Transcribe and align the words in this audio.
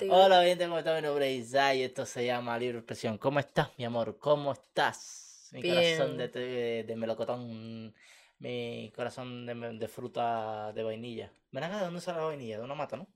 Hola, 0.00 0.42
bien, 0.42 0.58
¿cómo? 0.58 0.76
Mi 0.76 1.02
nombre 1.02 1.34
es 1.34 1.48
Isai 1.48 1.80
y 1.80 1.82
esto 1.82 2.06
se 2.06 2.24
llama 2.24 2.56
Libre 2.56 2.78
Expresión. 2.78 3.18
¿Cómo 3.18 3.40
estás, 3.40 3.76
mi 3.76 3.84
amor? 3.84 4.16
¿Cómo 4.18 4.52
estás? 4.52 5.48
Mi 5.50 5.60
corazón 5.60 6.16
de, 6.16 6.94
melocotón, 6.96 7.92
mi 8.38 8.92
corazón 8.94 9.44
de, 9.44 9.88
fruta 9.88 10.72
de 10.72 10.84
vainilla. 10.84 11.32
Ven 11.50 11.64
acá, 11.64 11.78
¿de 11.78 11.84
dónde 11.86 12.00
sale 12.00 12.18
la 12.18 12.24
vainilla? 12.26 12.58
De 12.58 12.64
una 12.64 12.76
mata, 12.76 12.96
¿no? 12.96 13.08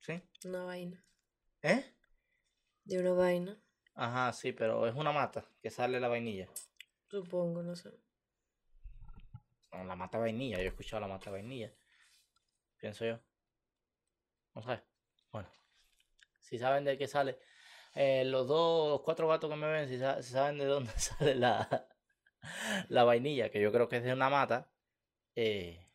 ¿Sí? 0.00 0.20
Una 0.44 0.64
vaina. 0.64 1.02
¿Eh? 1.62 1.84
De 2.84 2.98
una 2.98 3.12
vaina, 3.12 3.58
Ajá, 3.94 4.30
sí, 4.34 4.52
pero 4.52 4.86
es 4.86 4.94
una 4.94 5.10
mata 5.10 5.42
que 5.62 5.70
sale 5.70 6.00
la 6.00 6.08
vainilla. 6.08 6.48
supongo, 7.08 7.62
no 7.62 7.74
sé. 7.76 7.94
No, 9.72 9.84
la 9.84 9.96
mata 9.96 10.18
vainilla, 10.18 10.58
yo 10.58 10.64
he 10.64 10.66
escuchado 10.66 11.00
la 11.00 11.08
mata 11.08 11.30
vainilla. 11.30 11.72
Pienso 12.78 13.06
yo. 13.06 13.31
No 14.54 14.62
sé. 14.62 14.80
Bueno, 15.32 15.48
si 16.40 16.58
saben 16.58 16.84
de 16.84 16.98
qué 16.98 17.08
sale. 17.08 17.38
eh, 17.94 18.24
los 18.26 18.48
dos, 18.48 18.90
los 18.90 19.00
cuatro 19.02 19.28
gatos 19.28 19.50
que 19.50 19.56
me 19.56 19.68
ven, 19.68 19.88
si, 19.88 19.98
sa- 19.98 20.22
si 20.22 20.32
saben 20.32 20.58
de 20.58 20.66
dónde 20.66 20.92
sale 20.98 21.34
la, 21.36 21.88
la 22.88 23.04
vainilla, 23.04 23.50
que 23.50 23.60
yo 23.60 23.72
creo 23.72 23.88
que 23.88 23.98
es 23.98 24.04
de 24.04 24.12
una 24.12 24.30
mata, 24.30 24.70
eh, 25.36 25.86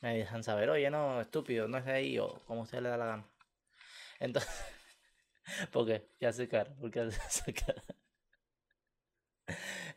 me 0.00 0.16
dejan 0.18 0.44
saber, 0.44 0.70
oye, 0.70 0.90
no, 0.90 1.20
estúpido, 1.22 1.68
no 1.68 1.78
es 1.78 1.84
de 1.86 1.92
ahí, 1.92 2.18
o 2.18 2.40
como 2.46 2.62
usted 2.62 2.80
le 2.82 2.90
da 2.90 2.96
la 2.98 3.06
gana. 3.06 3.28
Entonces, 4.20 4.50
¿por 5.72 5.86
qué? 5.86 6.08
¿Qué 6.18 6.26
hace 6.26 6.48
cara? 6.48 6.74
¿Por 6.76 6.90
qué 6.90 7.00
hace 7.00 7.18
esa 7.28 7.52
cara? 7.66 7.82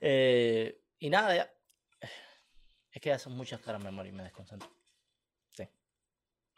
Eh, 0.02 0.82
y 1.00 1.10
nada, 1.10 1.36
ya. 1.36 1.52
Es 2.92 3.02
que 3.02 3.10
ya 3.10 3.20
son 3.20 3.34
muchas 3.36 3.60
caras, 3.60 3.84
amor, 3.86 4.08
y 4.08 4.12
me 4.14 4.24
desconcentro. 4.24 4.70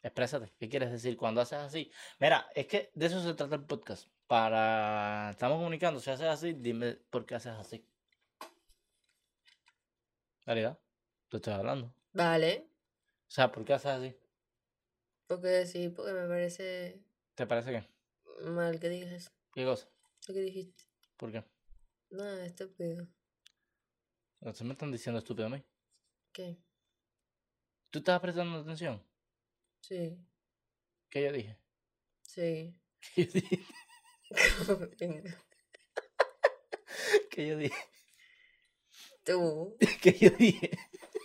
Exprésate. 0.03 0.53
¿Qué 0.59 0.67
quieres 0.69 0.91
decir 0.91 1.15
cuando 1.17 1.41
haces 1.41 1.59
así? 1.59 1.91
Mira, 2.19 2.47
es 2.53 2.67
que 2.67 2.91
de 2.93 3.05
eso 3.05 3.23
se 3.23 3.33
trata 3.33 3.55
el 3.55 3.65
podcast. 3.65 4.09
Para. 4.27 5.29
Estamos 5.31 5.57
comunicando. 5.57 5.99
Si 5.99 6.11
haces 6.11 6.27
así, 6.27 6.53
dime 6.53 6.95
por 7.09 7.25
qué 7.25 7.35
haces 7.35 7.53
así. 7.53 7.87
Realidad. 10.45 10.77
Te 11.29 11.37
estoy 11.37 11.53
hablando. 11.53 11.95
Vale, 12.11 12.67
O 13.27 13.31
sea, 13.31 13.51
¿por 13.51 13.65
qué 13.65 13.73
haces 13.73 13.91
así? 13.91 14.15
porque 15.25 15.65
sí, 15.65 15.89
porque 15.89 16.11
me 16.13 16.27
parece 16.27 17.01
¿Te 17.33 17.47
parece 17.47 17.71
que? 17.71 18.49
mal 18.51 18.79
que 18.79 18.89
digas 18.89 19.11
eso. 19.11 19.31
¿Qué 19.53 19.65
cosa? 19.65 19.89
Lo 20.27 20.33
que 20.35 20.41
dijiste. 20.41 20.83
¿Por 21.17 21.31
qué? 21.31 21.43
Nada, 22.11 22.45
estúpido. 22.45 23.07
¿Ustedes 24.41 24.61
me 24.63 24.73
están 24.73 24.91
diciendo 24.91 25.17
estúpido 25.19 25.47
a 25.47 25.49
mí? 25.49 25.63
¿Qué? 26.33 26.57
¿Tú 27.89 27.99
estabas 27.99 28.21
prestando 28.21 28.59
atención? 28.59 29.01
Sí, 29.83 30.17
¿Qué 31.09 31.23
yo 31.23 31.33
dije? 31.33 31.57
sí. 32.21 32.73
¿Qué 33.15 33.25
yo 33.27 35.17
dije? 35.17 35.35
¿Qué 37.29 37.47
yo 37.47 37.57
dije? 37.57 37.75
Tú. 39.25 39.75
¿Qué 40.01 40.13
yo 40.13 40.29
dije? 40.29 40.71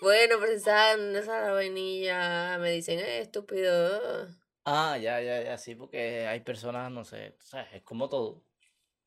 Bueno, 0.03 0.39
pero 0.41 0.55
si 0.55 0.65
saben 0.65 1.15
esa 1.15 1.41
la 1.41 1.53
vainilla, 1.53 2.59
me 2.59 2.73
dicen, 2.73 2.99
eh, 2.99 3.21
estúpido. 3.21 4.27
Ah, 4.65 4.99
ya, 4.99 5.21
ya, 5.21 5.41
ya, 5.41 5.57
sí, 5.57 5.77
porque 5.77 6.27
hay 6.27 6.41
personas, 6.41 6.91
no 6.91 7.05
sé, 7.05 7.37
tú 7.39 7.47
sabes, 7.47 7.73
es 7.75 7.83
como 7.83 8.09
todo. 8.09 8.43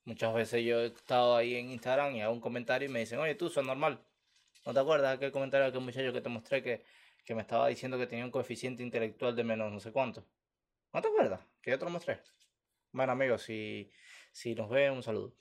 Muchas 0.05 0.33
veces 0.33 0.63
yo 0.63 0.79
he 0.79 0.85
estado 0.87 1.35
ahí 1.35 1.55
en 1.55 1.71
Instagram 1.71 2.15
y 2.15 2.21
hago 2.21 2.31
un 2.33 2.39
comentario 2.39 2.87
y 2.87 2.91
me 2.91 3.01
dicen, 3.01 3.19
oye, 3.19 3.35
tú, 3.35 3.49
sos 3.49 3.65
normal. 3.65 4.01
¿No 4.65 4.73
te 4.73 4.79
acuerdas 4.79 5.17
aquel 5.17 5.33
comentario 5.33 5.65
de 5.65 5.69
aquel 5.71 5.81
muchacho 5.81 6.13
que 6.13 6.21
te 6.21 6.29
mostré 6.29 6.63
que, 6.63 6.85
que 7.25 7.35
me 7.35 7.41
estaba 7.41 7.67
diciendo 7.67 7.97
que 7.97 8.07
tenía 8.07 8.25
un 8.25 8.31
coeficiente 8.31 8.83
intelectual 8.83 9.35
de 9.35 9.43
menos 9.43 9.71
no 9.71 9.79
sé 9.79 9.91
cuánto? 9.91 10.25
¿No 10.93 11.01
te 11.01 11.07
acuerdas? 11.09 11.41
Que 11.61 11.71
yo 11.71 11.79
te 11.79 11.85
lo 11.85 11.91
mostré. 11.91 12.21
Bueno, 12.91 13.13
amigos, 13.13 13.43
si, 13.43 13.91
si 14.31 14.55
nos 14.55 14.69
ven, 14.69 14.93
un 14.93 15.03
saludo. 15.03 15.35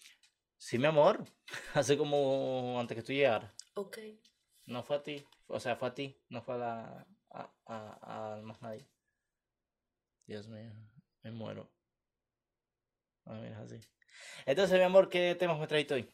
Sí, 0.59 0.79
mi 0.79 0.87
amor, 0.87 1.25
hace 1.75 1.97
como 1.99 2.79
antes 2.81 2.97
que 2.97 3.03
tú 3.03 3.13
llegaras. 3.13 3.53
Ok. 3.75 3.99
No 4.67 4.83
fue 4.83 4.97
a 4.97 5.03
ti, 5.03 5.23
o 5.49 5.61
sea, 5.61 5.77
fue 5.77 5.89
a 5.89 5.95
ti, 5.95 6.19
no 6.31 6.41
fue 6.41 6.55
a, 6.55 6.59
la, 6.59 7.07
a, 7.31 7.53
a, 7.67 8.35
a 8.37 8.43
más 8.43 8.63
nadie. 8.63 8.89
Dios 10.27 10.49
mío, 10.49 10.73
me 11.23 11.31
muero. 11.31 11.71
Ah, 13.27 13.35
mira, 13.41 13.59
así. 13.61 13.81
Entonces, 14.47 14.79
mi 14.79 14.85
amor, 14.85 15.09
¿qué 15.11 15.35
temas 15.37 15.59
me 15.61 15.67
traíste 15.69 15.95
hoy? 15.95 16.11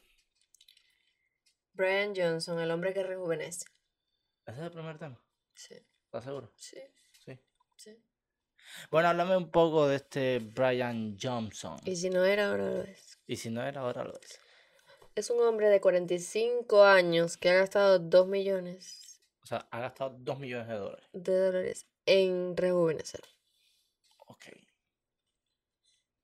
Brian 1.74 2.12
Johnson, 2.16 2.58
el 2.58 2.72
hombre 2.72 2.92
que 2.92 3.04
rejuvenece. 3.04 3.66
¿Ese 4.46 4.58
es 4.60 4.64
el 4.66 4.72
primer 4.72 4.98
tema? 4.98 5.20
Sí, 5.56 5.74
¿Estás 6.04 6.24
seguro? 6.24 6.52
sí, 6.56 6.78
Sí. 7.24 7.38
sí. 7.76 7.96
Bueno, 8.90 9.08
háblame 9.08 9.36
un 9.36 9.50
poco 9.50 9.88
de 9.88 9.96
este 9.96 10.38
Brian 10.38 11.16
Johnson. 11.20 11.78
Y 11.84 11.96
si 11.96 12.10
no 12.10 12.24
era, 12.24 12.50
ahora 12.50 12.64
lo 12.70 12.82
es. 12.82 13.18
Y 13.26 13.36
si 13.36 13.50
no 13.50 13.62
era, 13.64 13.80
ahora 13.80 14.04
lo 14.04 14.14
es. 14.20 14.40
Es 15.14 15.30
un 15.30 15.40
hombre 15.42 15.68
de 15.70 15.80
45 15.80 16.84
años 16.84 17.36
que 17.36 17.48
ha 17.50 17.54
gastado 17.54 17.98
2 17.98 18.26
millones 18.28 19.22
O 19.42 19.46
sea, 19.46 19.66
ha 19.70 19.80
gastado 19.80 20.10
2 20.18 20.38
millones 20.38 20.68
de 20.68 20.74
dólares. 20.74 21.08
de 21.12 21.38
dólares 21.38 21.86
en 22.04 22.56
rejuvenecer. 22.56 23.22
Ok. 24.26 24.44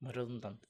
Muy 0.00 0.12
redundante. 0.12 0.66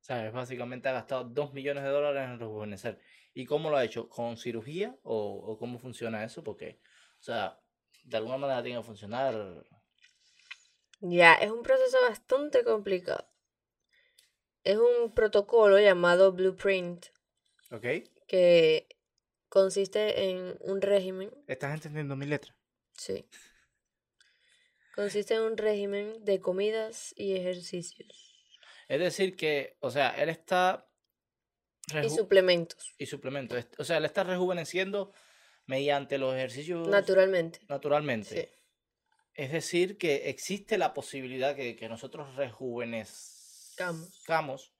O 0.00 0.04
sea, 0.06 0.30
básicamente 0.30 0.88
ha 0.88 0.92
gastado 0.92 1.24
2 1.24 1.52
millones 1.52 1.82
de 1.82 1.90
dólares 1.90 2.22
en 2.30 2.38
rejuvenecer. 2.38 3.00
¿Y 3.34 3.44
cómo 3.46 3.68
lo 3.70 3.76
ha 3.76 3.84
hecho? 3.84 4.08
¿Con 4.08 4.36
cirugía? 4.36 4.96
¿O, 5.02 5.16
o 5.46 5.58
cómo 5.58 5.78
funciona 5.78 6.24
eso? 6.24 6.44
Porque, 6.44 6.80
o 7.18 7.22
sea, 7.22 7.58
de 8.04 8.16
alguna 8.16 8.38
manera 8.38 8.62
tiene 8.62 8.78
que 8.80 8.84
funcionar. 8.86 9.64
Ya, 11.00 11.34
es 11.34 11.50
un 11.50 11.62
proceso 11.62 12.00
bastante 12.02 12.64
complicado. 12.64 13.26
Es 14.62 14.78
un 14.78 15.12
protocolo 15.12 15.78
llamado 15.78 16.32
Blueprint 16.32 17.06
¿Ok? 17.70 17.84
que 18.26 18.88
consiste 19.48 20.30
en 20.30 20.56
un 20.60 20.80
régimen, 20.80 21.30
¿Estás 21.46 21.74
entendiendo 21.74 22.16
mi 22.16 22.26
letra? 22.26 22.54
sí. 22.96 23.26
Consiste 24.94 25.34
en 25.34 25.42
un 25.42 25.56
régimen 25.56 26.24
de 26.24 26.40
comidas 26.40 27.12
y 27.16 27.34
ejercicios 27.34 28.32
Es 28.88 29.00
decir, 29.00 29.36
que, 29.36 29.76
o 29.80 29.90
sea, 29.90 30.10
él 30.22 30.28
está. 30.28 30.86
y 32.02 32.08
suplementos, 32.08 32.94
y 32.96 33.06
suplemento. 33.06 33.56
es- 33.56 33.68
O 33.78 33.84
sea, 33.84 33.98
él 33.98 34.04
está 34.04 34.22
rejuveneciendo 34.24 35.12
mediante 35.66 36.18
los 36.18 36.34
ejercicios 36.34 36.86
naturalmente. 36.88 37.60
naturalmente. 37.68 38.42
Sí. 38.42 38.48
Es 39.34 39.50
decir, 39.50 39.98
que 39.98 40.28
existe 40.30 40.78
la 40.78 40.94
posibilidad 40.94 41.56
que, 41.56 41.74
que 41.76 41.88
nosotros 41.88 42.36
rejuvenezcamos 42.36 44.72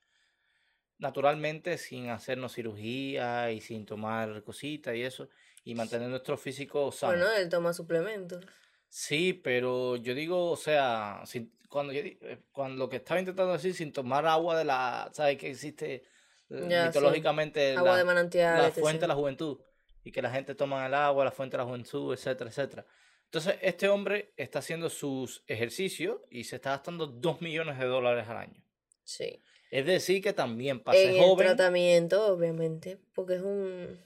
naturalmente 0.98 1.76
sin 1.78 2.10
hacernos 2.10 2.54
cirugía 2.54 3.50
y 3.50 3.60
sin 3.60 3.84
tomar 3.84 4.44
cositas 4.44 4.94
y 4.94 5.02
eso, 5.02 5.28
y 5.64 5.74
mantener 5.74 6.08
nuestro 6.08 6.36
físico 6.36 6.92
sano. 6.92 7.14
Bueno, 7.14 7.32
él 7.32 7.48
toma 7.48 7.72
suplementos. 7.72 8.44
Sí, 8.88 9.32
pero 9.32 9.96
yo 9.96 10.14
digo, 10.14 10.52
o 10.52 10.56
sea, 10.56 11.22
sin- 11.26 11.52
cuando, 11.68 11.92
yo 11.92 12.00
eh, 12.00 12.44
cuando 12.52 12.84
lo 12.84 12.88
que 12.88 12.98
estaba 12.98 13.18
intentando 13.18 13.52
decir, 13.52 13.74
sin 13.74 13.92
tomar 13.92 14.24
agua 14.26 14.56
de 14.56 14.64
la, 14.64 15.10
¿sabes 15.12 15.36
que 15.36 15.50
existe 15.50 16.04
sí. 16.48 16.54
mitológicamente 16.56 17.74
Agua 17.74 17.90
la, 17.92 17.98
de 17.98 18.04
manantial, 18.04 18.62
la 18.62 18.70
fuente 18.70 19.00
de 19.00 19.08
la 19.08 19.16
juventud? 19.16 19.58
Y 20.04 20.12
que 20.12 20.22
la 20.22 20.30
gente 20.30 20.54
toma 20.54 20.86
el 20.86 20.94
agua, 20.94 21.24
la 21.24 21.32
fuente 21.32 21.56
de 21.56 21.62
la 21.62 21.66
juventud, 21.66 22.12
etcétera, 22.12 22.50
etcétera. 22.50 22.86
Entonces, 23.24 23.56
este 23.62 23.88
hombre 23.88 24.32
está 24.36 24.60
haciendo 24.60 24.88
sus 24.90 25.42
ejercicios 25.48 26.20
y 26.30 26.44
se 26.44 26.56
está 26.56 26.70
gastando 26.70 27.06
2 27.08 27.40
millones 27.40 27.78
de 27.78 27.86
dólares 27.86 28.28
al 28.28 28.36
año. 28.36 28.62
Sí. 29.02 29.42
Es 29.70 29.86
decir, 29.86 30.22
que 30.22 30.32
también 30.32 30.78
para 30.78 30.98
En 30.98 31.06
ser 31.06 31.14
el 31.14 31.20
joven, 31.20 31.46
tratamiento, 31.48 32.26
obviamente, 32.26 32.98
porque 33.12 33.34
es 33.34 33.42
un 33.42 33.98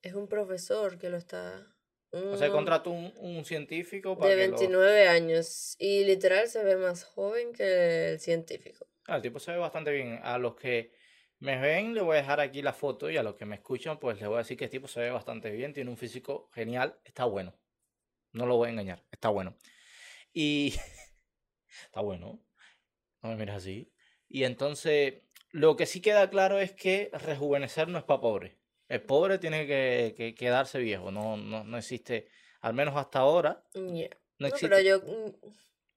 es 0.00 0.14
un 0.14 0.28
profesor 0.28 0.98
que 0.98 1.10
lo 1.10 1.16
está 1.16 1.72
o 2.12 2.36
sea, 2.36 2.50
contrató 2.50 2.90
un, 2.90 3.12
un 3.16 3.44
científico 3.44 4.18
para 4.18 4.34
de 4.34 4.36
que 4.36 4.48
lo... 4.48 4.58
29 4.58 5.08
años 5.08 5.76
y 5.78 6.04
literal 6.04 6.46
se 6.46 6.62
ve 6.62 6.76
más 6.76 7.04
joven 7.04 7.54
que 7.54 8.12
el 8.12 8.20
científico. 8.20 8.86
Ah, 9.06 9.16
el 9.16 9.22
tipo 9.22 9.38
se 9.38 9.52
ve 9.52 9.56
bastante 9.56 9.90
bien. 9.92 10.20
A 10.22 10.36
los 10.36 10.54
que 10.54 10.92
me 11.42 11.58
ven, 11.58 11.92
le 11.92 12.02
voy 12.02 12.14
a 12.16 12.20
dejar 12.20 12.38
aquí 12.38 12.62
la 12.62 12.72
foto 12.72 13.10
y 13.10 13.16
a 13.16 13.22
los 13.24 13.34
que 13.34 13.44
me 13.46 13.56
escuchan, 13.56 13.98
pues 13.98 14.16
les 14.20 14.28
voy 14.28 14.36
a 14.36 14.38
decir 14.38 14.56
que 14.56 14.66
el 14.66 14.70
tipo 14.70 14.86
se 14.86 15.00
ve 15.00 15.10
bastante 15.10 15.50
bien, 15.50 15.72
tiene 15.72 15.90
un 15.90 15.96
físico 15.96 16.48
genial, 16.54 17.00
está 17.04 17.24
bueno. 17.24 17.52
No 18.30 18.46
lo 18.46 18.56
voy 18.56 18.68
a 18.68 18.70
engañar, 18.70 19.02
está 19.10 19.28
bueno. 19.28 19.56
Y 20.32 20.72
está 21.84 22.00
bueno. 22.00 22.38
No 23.22 23.30
me 23.30 23.36
mires 23.36 23.56
así. 23.56 23.92
Y 24.28 24.44
entonces, 24.44 25.14
lo 25.50 25.74
que 25.74 25.86
sí 25.86 26.00
queda 26.00 26.30
claro 26.30 26.60
es 26.60 26.72
que 26.74 27.10
rejuvenecer 27.12 27.88
no 27.88 27.98
es 27.98 28.04
para 28.04 28.20
pobre. 28.20 28.60
El 28.88 29.02
pobre 29.02 29.38
tiene 29.38 29.66
que, 29.66 30.14
que 30.16 30.36
quedarse 30.36 30.78
viejo. 30.78 31.10
No, 31.10 31.36
no, 31.36 31.64
no 31.64 31.76
existe, 31.76 32.28
al 32.60 32.74
menos 32.74 32.94
hasta 32.96 33.18
ahora, 33.18 33.64
no 33.74 33.82
No, 34.38 34.46
existe. 34.46 34.68
pero 34.68 34.80
yo, 34.80 35.00
mm, 35.00 35.32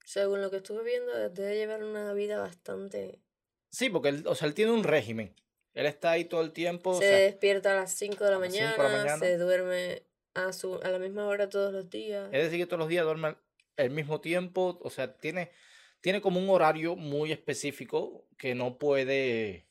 según 0.03 0.41
lo 0.41 0.49
que 0.49 0.57
estuve 0.57 0.83
viendo, 0.83 1.29
debe 1.29 1.55
llevar 1.55 1.83
una 1.83 2.13
vida 2.13 2.39
bastante... 2.39 3.21
Sí, 3.75 3.89
porque 3.89 4.09
él, 4.09 4.23
o 4.25 4.35
sea, 4.35 4.47
él 4.47 4.53
tiene 4.53 4.71
un 4.71 4.83
régimen. 4.85 5.35
Él 5.73 5.85
está 5.85 6.11
ahí 6.11 6.23
todo 6.25 6.41
el 6.41 6.53
tiempo. 6.53 6.91
o 6.91 7.01
Se 7.01 7.07
sea, 7.09 7.17
despierta 7.17 7.73
a 7.73 7.75
las 7.81 7.91
5 7.93 8.23
de 8.23 8.31
la 8.31 8.39
mañana, 8.39 8.71
de 8.71 8.77
la 8.83 8.89
mañana. 8.89 9.17
se 9.17 9.37
duerme 9.37 10.03
a, 10.33 10.53
su, 10.53 10.75
a 10.81 10.89
la 10.89 10.99
misma 10.99 11.27
hora 11.27 11.49
todos 11.49 11.73
los 11.73 11.89
días. 11.89 12.29
Es 12.31 12.43
decir, 12.43 12.59
que 12.59 12.65
todos 12.65 12.79
los 12.79 12.87
días 12.87 13.03
duerme 13.03 13.27
al- 13.29 13.37
el 13.75 13.89
mismo 13.89 14.21
tiempo, 14.21 14.79
o 14.81 14.89
sea, 14.89 15.17
tiene, 15.17 15.51
tiene 15.99 16.21
como 16.21 16.39
un 16.39 16.49
horario 16.49 16.95
muy 16.95 17.33
específico 17.33 18.25
que 18.37 18.55
no 18.55 18.77
puede 18.77 19.67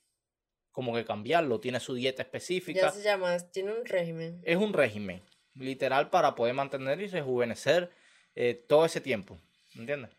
como 0.72 0.94
que 0.94 1.04
cambiarlo, 1.06 1.60
tiene 1.60 1.80
su 1.80 1.94
dieta 1.94 2.18
Ya 2.22 2.26
específica. 2.26 2.90
se 2.90 3.02
llama, 3.02 3.38
tiene 3.52 3.72
un 3.72 3.86
régimen. 3.86 4.42
Es 4.44 4.56
un 4.58 4.72
régimen, 4.74 5.22
literal, 5.54 6.10
para 6.10 6.34
poder 6.34 6.52
mantener 6.52 7.00
y 7.00 7.06
rejuvenecer 7.06 7.90
eh, 8.34 8.54
todo 8.68 8.84
ese 8.84 9.00
tiempo, 9.00 9.40
¿entiendes? 9.76 10.10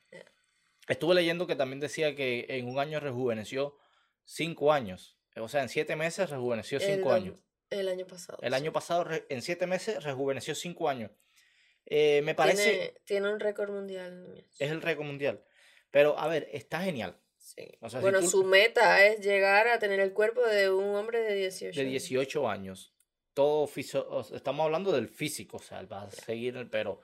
Estuve 0.88 1.16
leyendo 1.16 1.48
que 1.48 1.56
también 1.56 1.80
decía 1.80 2.16
que 2.16 2.46
en 2.50 2.68
un 2.68 2.80
año 2.80 3.00
rejuveneció 3.00 3.76
cinco 4.24 4.72
años. 4.72 5.18
O 5.38 5.48
sea, 5.48 5.62
en 5.64 5.70
siete 5.70 5.96
meses 5.96 6.30
rejuveneció 6.30 6.80
cinco 6.80 7.10
el, 7.16 7.24
años. 7.24 7.46
El 7.70 7.90
año 7.90 8.06
pasado. 8.08 8.38
El 8.42 8.54
sí. 8.54 8.56
año 8.56 8.72
pasado, 8.72 9.06
en 9.30 9.42
siete 9.42 9.68
meses, 9.68 10.04
rejuveneció 10.04 10.54
cinco 10.56 10.88
años. 10.88 11.12
Eh, 11.88 12.22
me 12.24 12.34
parece, 12.36 12.72
Tiene, 12.72 12.94
tiene 13.06 13.34
un 13.34 13.40
récord 13.40 13.72
mundial. 13.72 14.46
es 14.60 14.72
el 14.72 14.82
récord 14.82 15.06
mundial. 15.06 15.44
Pero, 15.92 16.18
a 16.18 16.28
ver, 16.28 16.48
está 16.52 16.82
genial. 16.82 17.18
Sí. 17.38 17.68
O 17.82 17.90
sea, 17.90 18.00
si 18.00 18.04
bueno, 18.04 18.20
tú- 18.22 18.28
su 18.30 18.44
meta 18.44 19.06
es 19.06 19.20
llegar 19.24 19.68
a 19.68 19.78
tener 19.80 20.00
el 20.00 20.14
cuerpo 20.14 20.42
de 20.46 20.70
un 20.72 20.96
hombre 20.96 21.22
de 21.22 21.36
18. 21.36 21.76
De 21.76 21.82
años. 21.82 21.92
18 21.92 22.50
años. 22.50 22.94
Todo 23.34 23.68
fisio- 23.68 24.08
o 24.10 24.24
sea, 24.24 24.38
estamos 24.38 24.64
hablando 24.66 24.92
del 24.94 25.10
físico, 25.10 25.58
o 25.58 25.62
sea, 25.62 25.84
va 25.84 26.04
a 26.04 26.12
seguir, 26.12 26.70
pero 26.72 27.02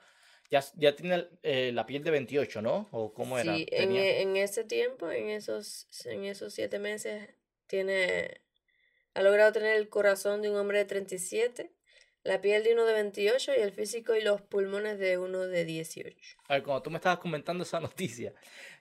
ya, 0.52 0.62
ya 0.76 0.94
tiene 0.94 1.28
eh, 1.42 1.72
la 1.72 1.86
piel 1.86 2.04
de 2.04 2.10
28, 2.10 2.60
¿no? 2.60 2.90
¿O 2.92 3.14
cómo 3.14 3.38
era? 3.38 3.56
Sí, 3.56 3.66
en, 3.70 4.36
ese 4.36 4.64
tiempo, 4.64 5.10
en 5.10 5.30
esos, 5.30 5.88
en 6.04 6.24
esos 6.24 6.52
siete 6.52 6.78
meses, 6.78 7.30
tiene, 7.66 8.42
ha 9.14 9.22
logrado 9.22 9.50
tener 9.52 9.78
el 9.78 9.88
corazón 9.88 10.42
de 10.42 10.50
un 10.50 10.56
hombre 10.56 10.76
de 10.76 10.84
37, 10.84 11.72
la 12.24 12.42
piel 12.42 12.64
de 12.64 12.74
uno 12.74 12.84
de 12.84 12.92
28 12.92 13.52
y 13.56 13.62
el 13.62 13.72
físico 13.72 14.14
y 14.14 14.20
los 14.20 14.42
pulmones 14.42 14.98
de 14.98 15.16
uno 15.16 15.38
de 15.40 15.64
18. 15.64 16.36
A 16.48 16.52
ver, 16.52 16.62
cuando 16.62 16.82
tú 16.82 16.90
me 16.90 16.98
estabas 16.98 17.18
comentando 17.18 17.64
esa 17.64 17.80
noticia, 17.80 18.34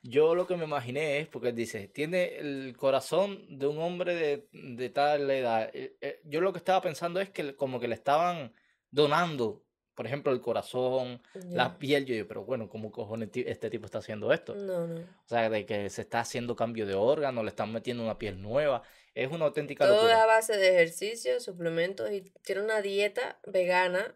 yo 0.03 0.35
lo 0.35 0.45
que 0.45 0.57
me 0.57 0.65
imaginé 0.65 1.19
es, 1.19 1.29
porque 1.29 1.53
dice, 1.53 1.87
tiene 1.87 2.35
el 2.35 2.75
corazón 2.75 3.45
de 3.47 3.67
un 3.67 3.77
hombre 3.77 4.13
de, 4.13 4.49
de 4.51 4.89
tal 4.89 5.31
edad. 5.31 5.71
Eh, 5.73 5.95
eh, 6.01 6.19
Yo 6.25 6.41
lo 6.41 6.51
que 6.51 6.57
estaba 6.59 6.81
pensando 6.81 7.21
es 7.21 7.29
que 7.29 7.55
como 7.55 7.79
que 7.79 7.87
le 7.87 7.95
estaban 7.95 8.53
donando, 8.89 9.63
por 9.95 10.05
ejemplo, 10.07 10.31
el 10.31 10.41
corazón, 10.41 11.21
la 11.49 11.77
piel. 11.77 12.05
Yo 12.05 12.13
digo, 12.13 12.27
pero 12.27 12.43
bueno, 12.43 12.69
¿cómo 12.69 12.91
cojones 12.91 13.29
este 13.33 13.69
tipo 13.69 13.85
está 13.85 13.99
haciendo 13.99 14.31
esto? 14.31 14.55
No, 14.55 14.87
no. 14.87 15.01
O 15.01 15.27
sea, 15.27 15.49
de 15.49 15.65
que 15.65 15.89
se 15.89 16.01
está 16.01 16.19
haciendo 16.21 16.55
cambio 16.55 16.85
de 16.85 16.95
órgano, 16.95 17.43
le 17.43 17.49
están 17.49 17.71
metiendo 17.71 18.03
una 18.03 18.17
piel 18.17 18.41
nueva. 18.41 18.83
Es 19.13 19.29
una 19.31 19.45
auténtica 19.45 19.85
Todo 19.85 19.97
locura. 19.97 20.23
a 20.23 20.25
base 20.25 20.55
de 20.57 20.69
ejercicio, 20.69 21.39
suplementos 21.39 22.11
y 22.11 22.21
tiene 22.43 22.61
una 22.61 22.81
dieta 22.81 23.39
vegana 23.45 24.15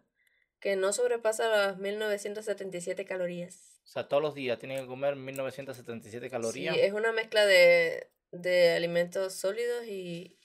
que 0.60 0.75
no 0.75 0.94
sobrepasa 0.94 1.50
las 1.50 1.77
1977 1.77 3.06
calorías. 3.06 3.81
O 3.83 3.88
sea, 3.88 4.07
todos 4.07 4.24
los 4.24 4.33
días 4.33 4.57
tienen 4.57 4.80
que 4.81 4.88
comer 4.88 5.16
1977 5.16 6.25
Sí, 6.25 6.30
calorías 6.31 6.77
es 6.77 6.94
una 6.94 7.12
mezcla 7.12 7.45
de, 7.45 8.10
de 8.31 8.72
alimentos 8.72 9.33
sólidos 9.33 9.86
y 9.86 10.39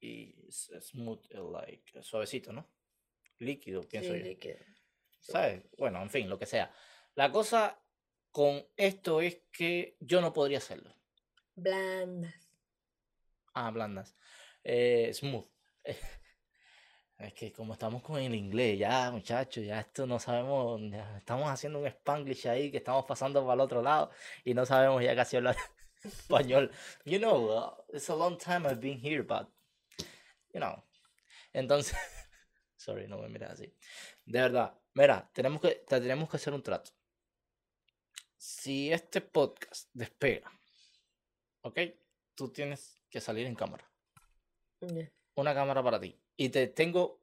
y 0.00 0.34
smooth, 0.50 1.20
like, 1.52 2.02
suavecito, 2.02 2.52
¿no? 2.52 2.66
Líquido, 3.38 3.82
pienso 3.82 4.12
sí, 4.12 4.18
yo. 4.18 4.24
líquido. 4.24 4.56
¿Sabes? 5.20 5.62
Bueno, 5.76 6.02
en 6.02 6.10
fin, 6.10 6.28
lo 6.28 6.38
que 6.38 6.46
sea. 6.46 6.72
La 7.14 7.30
cosa 7.30 7.80
con 8.30 8.64
esto 8.76 9.20
es 9.20 9.42
que 9.52 9.96
yo 10.00 10.20
no 10.20 10.32
podría 10.32 10.58
hacerlo. 10.58 10.94
Blandas. 11.54 12.34
Ah, 13.54 13.70
blandas. 13.70 14.14
Eh, 14.64 15.12
smooth. 15.12 15.46
Es 17.18 17.34
que 17.34 17.52
como 17.52 17.72
estamos 17.72 18.00
con 18.00 18.20
el 18.20 18.32
inglés, 18.32 18.78
ya 18.78 19.10
muchachos, 19.10 19.64
ya 19.64 19.80
esto 19.80 20.06
no 20.06 20.20
sabemos, 20.20 20.80
ya 20.88 21.18
estamos 21.18 21.50
haciendo 21.50 21.80
un 21.80 21.86
spanglish 21.88 22.46
ahí 22.46 22.70
que 22.70 22.76
estamos 22.76 23.06
pasando 23.06 23.42
para 23.42 23.54
el 23.54 23.60
otro 23.60 23.82
lado 23.82 24.12
y 24.44 24.54
no 24.54 24.64
sabemos 24.64 25.02
ya 25.02 25.16
casi 25.16 25.36
hablar 25.36 25.56
español. 26.04 26.70
You 27.04 27.18
know, 27.18 27.48
uh, 27.50 27.72
it's 27.92 28.08
a 28.08 28.14
long 28.14 28.38
time 28.38 28.68
I've 28.68 28.80
been 28.80 29.00
here, 29.00 29.24
but, 29.24 29.48
you 30.54 30.60
know. 30.60 30.84
Entonces, 31.52 31.96
sorry, 32.88 33.06
no 33.06 33.18
me 33.18 33.28
mires 33.28 33.50
así. 33.50 33.74
De 34.24 34.40
verdad, 34.40 34.74
mira, 34.94 35.30
tenemos 35.34 35.60
que, 35.60 35.84
te 35.86 36.00
tenemos 36.00 36.30
que 36.30 36.36
hacer 36.38 36.54
un 36.54 36.62
trato. 36.62 36.90
Si 38.36 38.90
este 38.90 39.20
podcast 39.20 39.90
despega, 39.92 40.50
¿ok? 41.62 41.80
Tú 42.34 42.50
tienes 42.50 43.02
que 43.10 43.20
salir 43.20 43.46
en 43.46 43.54
cámara 43.54 43.90
una 45.34 45.54
cámara 45.54 45.82
para 45.82 46.00
ti. 46.00 46.18
Y 46.36 46.48
te 46.48 46.66
tengo 46.68 47.20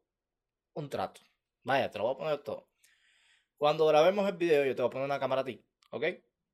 un 0.73 0.89
trato. 0.89 1.21
Vaya, 1.63 1.89
te 1.89 1.97
lo 1.97 2.03
voy 2.05 2.13
a 2.13 2.17
poner 2.17 2.43
todo. 2.43 2.69
Cuando 3.57 3.87
grabemos 3.87 4.27
el 4.29 4.35
video, 4.37 4.65
yo 4.65 4.75
te 4.75 4.81
voy 4.83 4.89
a 4.89 4.91
poner 4.91 5.05
una 5.05 5.19
cámara 5.19 5.41
a 5.41 5.45
ti, 5.45 5.65
¿ok? 5.89 6.03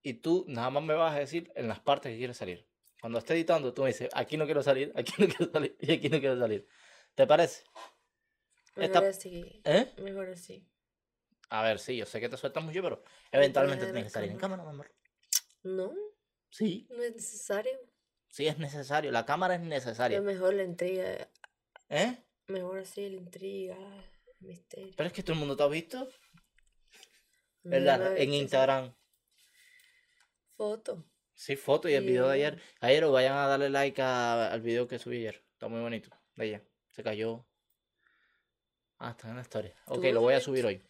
Y 0.04 0.14
tú 0.16 0.46
nada 0.48 0.70
más 0.70 0.84
me 0.84 0.94
vas 0.94 1.16
a 1.16 1.20
decir 1.20 1.52
en 1.56 1.68
las 1.68 1.80
partes 1.80 2.12
que 2.12 2.18
quieres 2.18 2.38
salir. 2.38 2.66
Cuando 3.02 3.20
esté 3.20 3.34
editando, 3.34 3.74
tú 3.74 3.82
me 3.82 3.90
dices, 3.90 4.10
aquí 4.14 4.38
no 4.38 4.46
quiero 4.46 4.64
salir, 4.64 4.94
aquí 4.96 5.14
no 5.18 5.28
quiero 5.28 5.52
salir 5.52 5.76
y 5.82 5.92
aquí 5.92 6.10
no 6.10 6.20
quiero 6.20 6.40
salir. 6.40 6.68
¿Te 7.16 7.26
parece? 7.26 7.64
Mejor 8.76 9.04
Esta- 9.04 9.08
así. 9.10 9.62
¿Eh? 9.66 9.94
Mejor 10.02 10.30
así. 10.30 10.68
A 11.50 11.64
ver, 11.64 11.80
sí, 11.80 11.98
yo 11.98 12.06
sé 12.06 12.20
que 12.22 12.30
te 12.30 12.38
sueltas 12.38 12.64
mucho, 12.64 12.82
pero 12.82 13.00
te 13.30 13.38
eventualmente 13.38 13.86
tienes 13.86 14.06
que 14.06 14.10
salir 14.10 14.32
en 14.32 14.38
cámara. 14.38 14.64
mi 14.64 14.70
amor. 14.70 14.92
No, 15.64 15.94
Sí, 16.50 16.88
no 16.90 17.04
es 17.04 17.14
necesario. 17.16 17.72
sí 18.30 18.48
es 18.48 18.58
necesario. 18.58 19.12
La 19.12 19.26
cámara 19.26 19.56
es 19.56 19.62
Es 19.62 19.68
necesaria. 19.68 20.22
mejor 20.22 20.54
la 20.54 20.64
intriga. 20.64 21.30
¿Eh? 21.90 22.24
Mejor 22.48 22.80
así 22.80 23.10
la 23.10 23.18
intriga, 23.18 23.76
el 24.40 24.48
misterio. 24.48 24.94
Pero 24.96 25.08
es 25.08 25.14
que 25.14 25.24
todo 25.24 25.34
el 25.34 25.40
mundo 25.40 25.56
te 25.58 25.64
ha 25.64 25.68
visto 25.68 26.08
No, 27.64 27.76
en, 27.76 27.86
la- 27.86 27.98
no, 27.98 28.16
en 28.16 28.34
Instagram. 28.34 28.96
Foto. 30.56 31.06
Sí, 31.34 31.56
foto 31.56 31.90
y 31.90 31.94
el 31.94 32.06
video 32.06 32.28
de 32.28 32.36
ayer. 32.36 32.62
Ayer 32.80 33.06
vayan 33.08 33.34
a 33.38 33.48
darle 33.48 33.70
like 33.70 34.02
a- 34.02 34.52
al 34.52 34.62
video 34.62 34.88
que 34.88 35.00
subí 35.00 35.18
ayer. 35.18 35.44
Está 35.54 35.68
muy 35.68 35.82
bonito. 35.82 36.10
De 36.36 36.46
ella. 36.48 36.64
Se 36.90 37.04
cayó. 37.04 37.46
Ah, 39.04 39.12
está 39.12 39.30
en 39.30 39.36
la 39.36 39.42
historia. 39.42 39.74
Ok, 39.88 40.02
¿Tú 40.04 40.12
lo 40.14 40.22
voy 40.22 40.34
a 40.36 40.40
subir 40.40 40.66
hoy. 40.66 40.82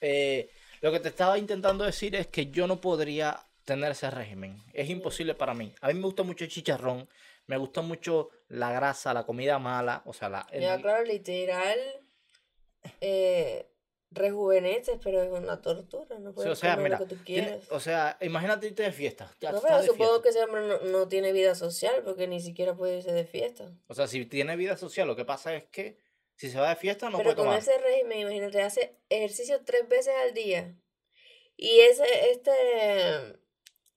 Eh, 0.00 0.50
lo 0.80 0.90
que 0.92 1.00
te 1.00 1.08
estaba 1.08 1.38
intentando 1.38 1.84
decir 1.84 2.14
es 2.16 2.26
que 2.26 2.46
yo 2.50 2.66
no 2.66 2.80
podría 2.80 3.38
tener 3.64 3.92
ese 3.92 4.10
régimen. 4.10 4.56
Es 4.72 4.88
imposible 4.90 5.34
para 5.34 5.54
mí. 5.54 5.72
A 5.80 5.88
mí 5.88 5.94
me 5.94 6.02
gusta 6.02 6.22
mucho 6.22 6.44
el 6.44 6.50
chicharrón. 6.50 7.08
Me 7.46 7.56
gusta 7.56 7.80
mucho 7.80 8.30
la 8.48 8.72
grasa, 8.72 9.14
la 9.14 9.24
comida 9.24 9.58
mala. 9.58 10.02
O 10.04 10.12
sea, 10.12 10.28
la, 10.28 10.46
el- 10.50 10.80
claro, 10.80 11.04
literal. 11.04 11.78
Eh, 13.00 13.66
rejuveneces, 14.10 14.98
pero 15.02 15.22
es 15.22 15.30
una 15.30 15.60
tortura. 15.60 16.18
No 16.18 16.30
Sí, 16.30 16.34
puedes 16.36 16.52
o 16.52 16.56
sea, 16.56 16.74
comer 16.76 16.84
mira, 16.90 16.98
lo 17.00 17.06
que 17.06 17.14
tú 17.16 17.22
tiene- 17.24 17.46
quieras. 17.48 17.66
o 17.70 17.80
sea, 17.80 18.16
imagínate 18.22 18.66
irte 18.68 18.82
de 18.82 18.92
fiesta. 18.92 19.30
Ya 19.40 19.52
No, 19.52 19.60
pero 19.60 19.82
supongo 19.82 20.22
que 20.22 20.30
ese 20.30 20.42
hombre 20.42 20.66
no, 20.66 20.78
no 20.80 21.08
tiene 21.08 21.32
vida 21.32 21.54
social 21.54 22.02
porque 22.04 22.26
ni 22.26 22.40
siquiera 22.40 22.74
puede 22.74 22.98
irse 22.98 23.12
de 23.12 23.24
fiesta. 23.24 23.70
O 23.86 23.94
sea, 23.94 24.06
si 24.06 24.24
tiene 24.26 24.56
vida 24.56 24.76
social, 24.76 25.06
lo 25.06 25.14
que 25.16 25.24
pasa 25.26 25.54
es 25.54 25.64
que 25.64 25.98
si 26.38 26.50
se 26.50 26.58
va 26.58 26.70
de 26.70 26.76
fiesta 26.76 27.10
no 27.10 27.18
Pero 27.18 27.24
puede 27.34 27.36
con 27.36 27.44
tomar. 27.46 27.58
ese 27.58 27.76
régimen, 27.78 28.20
imagínate, 28.20 28.62
hace 28.62 28.96
ejercicio 29.10 29.60
tres 29.64 29.86
veces 29.88 30.14
al 30.22 30.32
día. 30.34 30.74
Y 31.56 31.80
ese, 31.80 32.04
este, 32.30 32.52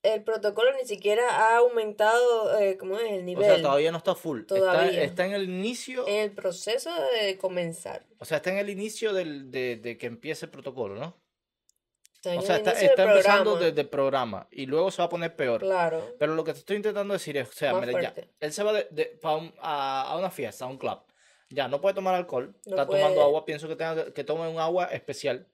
el 0.03 0.23
protocolo 0.23 0.71
ni 0.75 0.85
siquiera 0.85 1.23
ha 1.29 1.57
aumentado, 1.57 2.59
eh, 2.59 2.75
¿cómo 2.77 2.97
es? 2.97 3.11
El 3.11 3.19
O 3.19 3.23
nivel. 3.23 3.45
sea, 3.45 3.61
todavía 3.61 3.91
no 3.91 3.99
está 3.99 4.15
full. 4.15 4.41
Está, 4.41 4.55
Todavía. 4.55 5.03
está 5.03 5.25
en 5.27 5.33
el 5.33 5.43
inicio. 5.43 6.07
En 6.07 6.15
el 6.15 6.31
proceso 6.31 6.89
de 7.21 7.37
comenzar. 7.37 8.05
O 8.17 8.25
sea, 8.25 8.37
está 8.37 8.49
en 8.49 8.57
el 8.57 8.69
inicio 8.71 9.13
del, 9.13 9.51
de, 9.51 9.75
de 9.77 9.97
que 9.99 10.07
empiece 10.07 10.45
el 10.47 10.51
protocolo, 10.51 10.95
¿no? 10.95 11.21
Está 12.15 12.37
O 12.37 12.41
sea, 12.41 12.57
está, 12.57 12.71
está 12.73 13.03
empezando 13.03 13.55
desde 13.57 13.81
el 13.81 13.89
programa 13.89 14.47
y 14.51 14.65
luego 14.67 14.89
se 14.91 15.01
va 15.01 15.05
a 15.05 15.09
poner 15.09 15.35
peor. 15.35 15.61
Claro. 15.61 16.15
Pero 16.19 16.33
lo 16.35 16.43
que 16.43 16.53
te 16.53 16.59
estoy 16.59 16.77
intentando 16.77 17.13
decir 17.13 17.37
es, 17.37 17.49
o 17.49 17.53
sea, 17.53 17.73
mira, 17.75 17.99
ya, 18.01 18.13
él 18.39 18.53
se 18.53 18.63
va 18.63 18.73
de, 18.73 18.87
de- 18.91 19.05
pa 19.21 19.35
un- 19.37 19.53
a, 19.59 20.03
a 20.11 20.17
una 20.17 20.29
fiesta, 20.31 20.65
a 20.65 20.67
un 20.67 20.77
club. 20.77 20.99
Ya, 21.51 21.67
no 21.67 21.81
puede 21.81 21.95
tomar 21.95 22.15
alcohol. 22.15 22.55
No 22.65 22.71
está 22.71 22.85
tomando 22.87 23.21
agua, 23.21 23.45
pienso 23.45 23.67
que 23.67 23.75
tenga 23.75 24.13
que, 24.13 24.23
tome 24.23 24.47
un 24.47 24.59
agua 24.59 24.85
especial. 24.85 25.47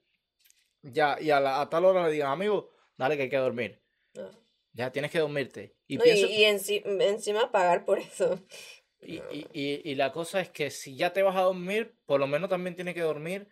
Ya, 0.83 1.17
y 1.19 1.31
a, 1.31 1.39
la- 1.39 1.59
a 1.61 1.69
tal 1.69 1.85
hora 1.85 2.05
le 2.05 2.13
digan, 2.13 2.31
amigo, 2.31 2.71
dale 2.97 3.17
que 3.17 3.23
hay 3.23 3.29
que 3.29 3.37
dormir. 3.37 3.81
No. 4.13 4.29
Ya, 4.73 4.91
tienes 4.91 5.09
que 5.11 5.19
dormirte. 5.19 5.75
Y 5.87 5.97
No, 5.97 6.03
pienso, 6.03 6.27
y, 6.27 6.35
y 6.35 6.43
enci- 6.45 6.83
encima 7.01 7.51
pagar 7.51 7.83
por 7.83 7.97
eso. 7.99 8.39
Y, 8.99 9.21
y, 9.53 9.95
la 9.95 10.11
cosa 10.11 10.41
es 10.41 10.49
que 10.49 10.69
si 10.71 10.95
ya 10.95 11.13
te 11.13 11.23
vas 11.23 11.35
a 11.35 11.41
dormir, 11.41 11.95
por 12.05 12.19
lo 12.19 12.27
menos 12.27 12.49
también 12.49 12.75
tiene 12.75 12.93
que 12.93 13.01
dormir 13.01 13.47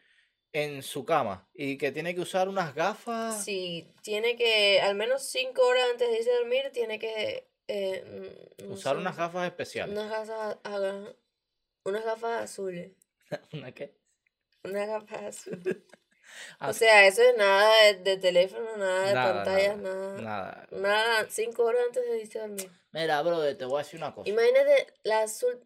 en 0.54 0.84
su 0.84 1.06
cama. 1.06 1.48
Y 1.54 1.78
que 1.78 1.92
tiene 1.92 2.14
que 2.16 2.22
usar 2.22 2.48
unas 2.50 2.74
gafas. 2.76 3.44
Si 3.44 3.94
tiene 4.02 4.36
que, 4.36 4.82
al 4.82 4.96
menos 4.96 5.24
cinco 5.24 5.62
horas 5.66 5.84
antes 5.92 6.10
de 6.10 6.18
irse 6.18 6.32
a 6.32 6.38
dormir, 6.40 6.70
tiene 6.74 7.00
que 7.00 7.48
eh, 7.68 8.36
mm, 8.64 8.72
usar 8.72 8.96
sé, 8.96 9.02
unas 9.02 9.18
gafas 9.18 9.46
especiales. 9.48 9.94
unas 9.94 10.10
gafas, 10.10 10.58
aga- 10.64 11.16
unas 11.86 12.04
gafas 12.04 12.44
azules. 12.44 12.92
¿Una 13.54 13.72
qué? 13.74 13.96
Unas 14.64 14.88
gafas 14.88 15.24
azules. 15.24 15.78
Ah, 16.60 16.70
O 16.70 16.74
sea, 16.74 17.06
eso 17.08 17.22
es 17.22 17.38
nada 17.38 17.72
de, 17.86 18.00
de 18.00 18.18
teléfono, 18.18 18.66
nada 18.78 19.08
de 19.08 19.14
Nada, 19.14 19.34
pantallas, 19.36 19.78
nada, 19.78 19.96
nada. 20.20 20.22
Nada. 20.22 20.68
Nada, 20.72 21.28
cinco 21.30 21.64
horas 21.64 21.82
antes 21.86 22.04
de 22.04 22.20
irse 22.20 22.40
a 22.40 22.48
dormir. 22.48 22.70
Mira, 22.92 23.22
brother, 23.22 23.56
te 23.58 23.64
voy 23.64 23.76
a 23.80 23.84
decir 23.84 24.00
una 24.00 24.14
cosa. 24.14 24.28
Imagínate, 24.30 24.88
la 25.04 25.22
azul, 25.22 25.64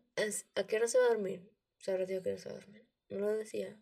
¿a 0.55 0.63
qué 0.67 0.75
hora 0.75 0.87
se 0.87 0.99
va 0.99 1.05
a 1.05 1.09
dormir? 1.09 1.49
Sabrá 1.79 2.05
Dios 2.05 2.19
a 2.19 2.23
qué 2.23 2.29
hora 2.31 2.39
se 2.39 2.49
va 2.49 2.55
a 2.55 2.59
dormir. 2.59 2.85
No 3.07 3.19
lo 3.19 3.37
decía. 3.37 3.79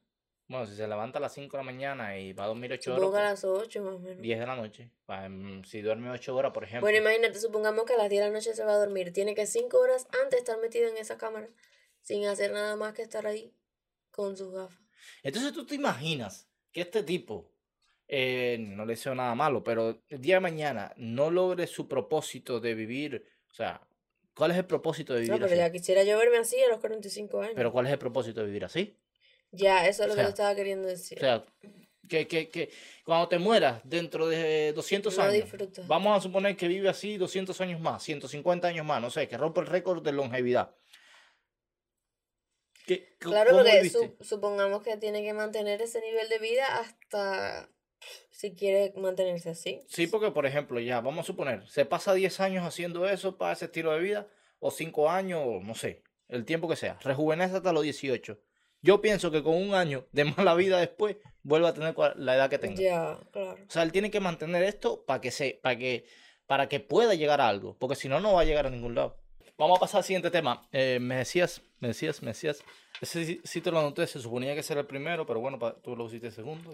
Bueno, 0.47 0.65
si 0.67 0.75
se 0.77 0.87
levanta 0.87 1.17
a 1.17 1.21
las 1.21 1.33
5 1.33 1.57
de 1.57 1.63
la 1.63 1.65
mañana 1.71 2.17
y 2.19 2.31
va 2.31 2.43
a 2.45 2.47
dormir 2.47 2.71
8 2.71 2.93
Supongo 2.93 3.11
que 3.11 3.17
a 3.17 3.21
horas, 3.21 3.31
las 3.31 3.43
8 3.43 3.81
más 3.81 3.95
o 3.95 3.99
menos. 3.99 4.15
pues, 4.15 4.21
10 4.21 4.39
de 4.39 4.45
la 4.45 4.55
noche. 4.55 4.91
mm, 5.07 5.63
Si 5.63 5.81
duerme 5.81 6.11
8 6.11 6.35
horas, 6.35 6.53
por 6.53 6.63
ejemplo. 6.63 6.81
Bueno, 6.85 6.99
imagínate, 6.99 7.39
supongamos 7.39 7.83
que 7.85 7.93
a 7.95 7.97
las 7.97 8.09
10 8.09 8.21
de 8.23 8.27
la 8.29 8.33
noche 8.33 8.53
se 8.53 8.63
va 8.63 8.73
a 8.73 8.77
dormir. 8.77 9.11
Tiene 9.11 9.33
que 9.35 9.45
5 9.47 9.77
horas 9.79 10.07
antes 10.23 10.39
estar 10.39 10.57
metido 10.59 10.87
en 10.87 10.95
esa 10.97 11.17
cámara 11.17 11.49
sin 12.07 12.25
hacer 12.25 12.53
nada 12.53 12.75
más 12.77 12.93
que 12.93 13.01
estar 13.01 13.27
ahí 13.27 13.53
con 14.11 14.37
sus 14.37 14.53
gafas. 14.53 14.79
Entonces 15.23 15.51
tú 15.51 15.65
te 15.65 15.75
imaginas 15.75 16.47
que 16.71 16.81
este 16.81 17.03
tipo, 17.03 17.51
eh, 18.07 18.57
no 18.59 18.85
le 18.85 18.93
deseo 18.93 19.13
nada 19.13 19.35
malo, 19.35 19.61
pero 19.61 20.01
el 20.07 20.21
día 20.21 20.35
de 20.35 20.39
mañana 20.39 20.93
no 20.95 21.29
logre 21.29 21.67
su 21.67 21.87
propósito 21.87 22.61
de 22.61 22.73
vivir, 22.75 23.25
o 23.51 23.53
sea, 23.53 23.81
¿cuál 24.33 24.51
es 24.51 24.57
el 24.57 24.65
propósito 24.65 25.13
de 25.13 25.19
No, 25.19 25.25
vivir 25.25 25.41
pero 25.41 25.51
así? 25.51 25.57
ya 25.57 25.71
quisiera 25.71 26.03
yo 26.03 26.17
verme 26.17 26.37
así 26.37 26.57
a 26.61 26.69
los 26.69 26.79
45 26.79 27.41
años. 27.41 27.53
Pero 27.55 27.71
¿cuál 27.73 27.87
es 27.87 27.91
el 27.91 27.99
propósito 27.99 28.39
de 28.39 28.45
vivir 28.47 28.63
así? 28.63 28.95
Ya, 29.51 29.85
eso 29.87 30.03
es 30.03 30.05
O 30.05 30.07
lo 30.07 30.13
que 30.13 30.15
sea, 30.15 30.23
yo 30.25 30.29
estaba 30.29 30.55
queriendo 30.55 30.87
decir. 30.87 31.17
O 31.17 31.21
sea, 31.21 31.45
que, 32.07 32.25
que, 32.27 32.49
que 32.49 32.69
cuando 33.03 33.27
te 33.27 33.37
mueras 33.37 33.81
dentro 33.83 34.27
de 34.27 34.71
200 34.73 35.17
No 35.17 35.23
años, 35.23 35.43
disfrutas. 35.43 35.85
vamos 35.87 36.17
a 36.17 36.21
suponer 36.21 36.55
que 36.55 36.67
vive 36.69 36.87
así 36.87 37.17
200 37.17 37.59
años 37.59 37.81
más, 37.81 38.01
150 38.03 38.67
años 38.69 38.85
más, 38.85 39.01
no 39.01 39.09
sé, 39.09 39.27
que 39.27 39.37
rompe 39.37 39.59
el 39.59 39.67
récord 39.67 40.01
de 40.01 40.13
longevidad. 40.13 40.73
¿Qué, 42.87 43.15
co- 43.21 43.29
Claro, 43.29 43.51
porque 43.57 43.89
su- 43.89 44.15
supongamos 44.21 44.81
que 44.81 44.97
tiene 44.97 45.21
que 45.23 45.33
mantener 45.33 45.81
ese 45.81 46.01
nivel 46.01 46.27
de 46.29 46.39
vida 46.39 46.65
hasta 46.79 47.69
si 48.31 48.55
quiere 48.55 48.93
mantenerse 48.95 49.49
así. 49.51 49.81
Sí, 49.89 50.07
porque 50.07 50.31
por 50.31 50.45
ejemplo, 50.45 50.79
ya, 50.79 51.01
vamos 51.01 51.25
a 51.25 51.27
suponer, 51.27 51.67
se 51.67 51.85
pasa 51.85 52.13
10 52.13 52.39
años 52.39 52.65
haciendo 52.65 53.07
eso 53.07 53.37
para 53.37 53.53
ese 53.53 53.65
estilo 53.65 53.91
de 53.91 53.99
vida, 53.99 54.27
o 54.59 54.71
5 54.71 55.09
años, 55.09 55.41
o 55.45 55.59
no 55.59 55.75
sé, 55.75 56.01
el 56.29 56.45
tiempo 56.45 56.67
que 56.67 56.75
sea, 56.75 56.97
rejuvenece 57.03 57.57
hasta 57.57 57.73
los 57.73 57.83
18. 57.83 58.39
Yo 58.81 59.01
pienso 59.01 59.31
que 59.31 59.43
con 59.43 59.55
un 59.55 59.73
año 59.73 60.07
de 60.11 60.23
mala 60.25 60.53
vida 60.55 60.79
después, 60.79 61.17
vuelve 61.43 61.67
a 61.67 61.73
tener 61.73 61.95
la 62.15 62.35
edad 62.35 62.49
que 62.49 62.59
tenga. 62.59 62.81
Ya, 62.81 63.19
claro. 63.31 63.63
O 63.67 63.71
sea, 63.71 63.83
él 63.83 63.91
tiene 63.91 64.11
que 64.11 64.19
mantener 64.19 64.63
esto 64.63 65.03
para 65.05 65.19
que 65.19 65.31
se, 65.31 65.59
para 65.61 65.77
que, 65.77 66.05
para 66.45 66.69
que 66.69 66.79
pueda 66.79 67.15
llegar 67.15 67.41
a 67.41 67.47
algo, 67.49 67.75
porque 67.77 67.95
si 67.95 68.07
no, 68.07 68.19
no 68.19 68.33
va 68.33 68.41
a 68.41 68.45
llegar 68.45 68.67
a 68.67 68.69
ningún 68.69 68.95
lado. 68.95 69.17
Vamos 69.57 69.77
a 69.77 69.79
pasar 69.79 69.99
al 69.99 70.03
siguiente 70.03 70.29
tema. 70.29 70.67
Eh, 70.71 70.99
me 71.01 71.17
decías, 71.17 71.61
me 71.79 71.89
decías, 71.89 72.21
me 72.21 72.29
decías. 72.29 72.63
Ese 73.01 73.39
sí, 73.43 73.61
te 73.61 73.71
lo 73.71 73.79
anoté, 73.79 74.05
se 74.07 74.19
suponía 74.19 74.53
que 74.53 74.59
ese 74.59 74.73
era 74.73 74.81
el 74.81 74.87
primero, 74.87 75.25
pero 75.25 75.39
bueno, 75.39 75.57
tú 75.83 75.95
lo 75.95 76.05
pusiste 76.05 76.31
segundo. 76.31 76.71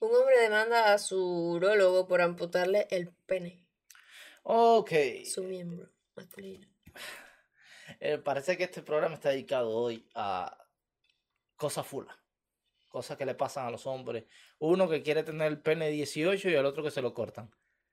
Un 0.00 0.14
hombre 0.14 0.38
demanda 0.40 0.92
a 0.92 0.98
su 0.98 1.52
urólogo 1.52 2.06
por 2.08 2.20
amputarle 2.20 2.86
el 2.90 3.10
pene, 3.26 3.64
Ok. 4.42 4.90
su 5.24 5.44
miembro 5.44 5.88
masculino. 6.16 6.66
Eh, 8.00 8.18
parece 8.18 8.56
que 8.56 8.64
este 8.64 8.82
programa 8.82 9.14
está 9.14 9.30
dedicado 9.30 9.70
hoy 9.70 10.06
a 10.14 10.66
cosas 11.56 11.86
fulas. 11.86 12.16
Cosas 12.88 13.16
que 13.16 13.24
le 13.24 13.34
pasan 13.34 13.66
a 13.66 13.70
los 13.70 13.86
hombres. 13.86 14.24
Uno 14.58 14.88
que 14.88 15.02
quiere 15.02 15.22
tener 15.22 15.46
el 15.46 15.60
pene 15.60 15.88
18 15.88 16.50
y 16.50 16.54
el 16.54 16.66
otro 16.66 16.82
que 16.82 16.90
se 16.90 17.00
lo 17.00 17.14
cortan. 17.14 17.50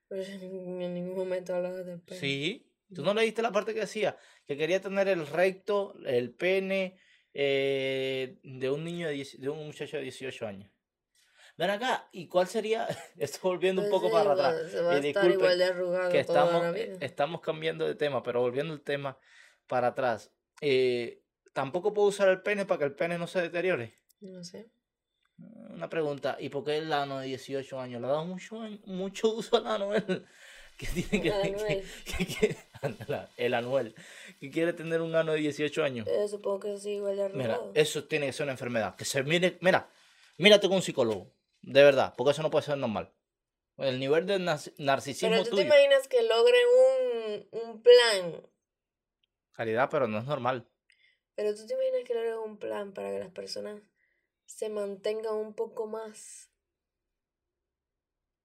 Pero 0.08 0.24
en 0.24 0.40
ningún, 0.42 0.82
en 0.82 0.94
ningún 0.94 1.18
momento 1.18 1.54
hablaba 1.56 1.84
del 1.84 2.02
pene. 2.02 2.20
Sí. 2.20 2.66
¿Tú 2.94 3.04
no 3.04 3.14
leíste 3.14 3.42
la 3.42 3.52
parte 3.52 3.74
que 3.74 3.82
decía 3.82 4.18
que 4.46 4.58
quería 4.58 4.82
tener 4.82 5.08
el 5.08 5.28
recto, 5.28 5.96
el 6.06 6.32
pene 6.32 6.98
eh, 7.34 8.40
de 8.44 8.70
un 8.72 8.84
niño 8.84 9.08
de, 9.08 9.14
10 9.14 9.40
de 9.40 9.50
un 9.50 9.66
muchacho 9.66 9.98
de 9.98 10.04
18 10.04 10.48
años? 10.48 10.72
Ven 11.58 11.70
acá, 11.70 12.08
¿y 12.12 12.28
cuál 12.28 12.48
sería? 12.48 12.88
Estoy 13.18 13.52
volviendo 13.52 13.82
un 13.82 13.90
poco 13.90 14.08
sí, 14.08 14.14
para 14.14 14.32
atrás. 14.32 14.56
Y 14.74 15.62
arrugado 15.62 16.10
que 16.10 16.20
estamos, 16.20 16.76
eh, 16.76 16.98
estamos 17.02 17.42
cambiando 17.42 17.86
de 17.86 17.96
tema, 17.96 18.24
pero 18.24 18.42
volviendo 18.42 18.74
el 18.74 18.82
tema 18.82 19.18
para 19.68 19.88
atrás. 19.88 20.32
eh, 20.62 21.22
tampoco 21.54 21.94
puedo 21.94 22.08
usar 22.08 22.30
el 22.30 22.42
pene 22.42 22.66
para 22.66 22.80
que 22.80 22.86
el 22.86 22.96
pene 22.96 23.18
no 23.18 23.28
se 23.28 23.42
deteriore. 23.42 24.00
No 24.22 24.44
sé. 24.44 24.72
Una 25.70 25.90
pregunta, 25.90 26.38
¿y 26.40 26.50
por 26.50 26.64
qué 26.64 26.78
el 26.78 26.92
ano 26.92 27.20
de 27.20 27.28
18 27.28 27.80
años? 27.80 28.02
¿Le 28.02 28.08
ha 28.08 28.12
dado 28.12 28.26
mucho, 28.26 28.60
mucho 28.86 29.34
uso 29.36 29.58
al 29.58 29.68
ano 29.68 29.94
él? 29.94 30.26
Que 30.80 30.88
tiene 30.88 31.22
que, 31.22 31.32
Anuel. 31.34 31.84
que- 32.06 32.26
que- 32.26 32.56
ándala, 32.82 33.30
el 33.36 33.54
anuel, 33.54 33.94
que 34.40 34.50
quiere 34.50 34.72
tener 34.72 35.02
un 35.02 35.14
ano 35.14 35.34
de 35.34 35.40
18 35.40 35.84
años. 35.84 36.08
Eh, 36.08 36.26
supongo 36.30 36.62
que 36.62 36.78
sí, 36.78 36.92
igual 36.92 37.18
de 37.18 37.28
Mira, 37.30 37.60
eso 37.74 38.06
tiene 38.06 38.28
que 38.28 38.32
ser 38.34 38.46
una 38.46 38.54
enfermedad. 38.54 38.96
Que 38.96 39.04
se 39.04 39.22
mire, 39.24 39.58
mira, 39.60 39.90
mírate 40.38 40.68
con 40.70 40.78
un 40.78 40.82
psicólogo, 40.82 41.34
de 41.62 41.84
verdad, 41.84 42.14
porque 42.18 42.32
eso 42.32 42.42
no 42.42 42.50
puede 42.50 42.66
ser 42.66 42.78
normal. 42.78 43.12
El 43.78 44.00
nivel 44.00 44.26
de 44.26 44.38
narci- 44.40 44.74
narcisismo 44.78 45.30
Pero 45.36 45.50
tú 45.50 45.58
te 45.58 45.64
imaginas 45.64 46.08
que 46.08 46.22
logren 46.24 46.66
un, 47.52 47.60
un 47.62 47.82
plan. 47.82 48.42
Calidad, 49.52 49.90
pero 49.90 50.08
no 50.08 50.20
es 50.20 50.26
normal. 50.26 50.66
Pero 51.36 51.54
tú 51.56 51.66
te 51.68 51.74
imaginas 51.74 52.04
que 52.06 52.14
logren 52.14 52.38
un 52.38 52.58
plan 52.58 52.94
para 52.94 53.12
que 53.12 53.20
las 53.20 53.32
personas 53.32 53.82
se 54.46 54.70
mantengan 54.70 55.34
un 55.36 55.54
poco 55.54 55.88
más. 55.88 56.49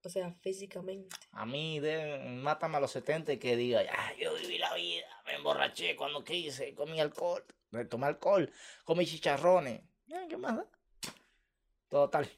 O 0.04 0.10
sea, 0.10 0.30
físicamente. 0.42 1.16
A 1.32 1.46
mí, 1.46 1.80
de, 1.80 2.18
mátame 2.42 2.76
a 2.76 2.80
los 2.80 2.90
70 2.90 3.32
y 3.32 3.38
que 3.38 3.56
diga, 3.56 3.82
ah, 3.90 4.12
yo 4.20 4.34
viví 4.34 4.58
la 4.58 4.74
vida, 4.74 5.06
me 5.24 5.34
emborraché 5.34 5.96
cuando 5.96 6.22
quise, 6.22 6.74
comí 6.74 7.00
alcohol, 7.00 7.42
tomé 7.88 8.06
alcohol, 8.06 8.52
comí 8.84 9.06
chicharrones. 9.06 9.80
¿Qué 10.28 10.36
más 10.36 10.56
da? 10.56 10.66
Total. 11.88 12.28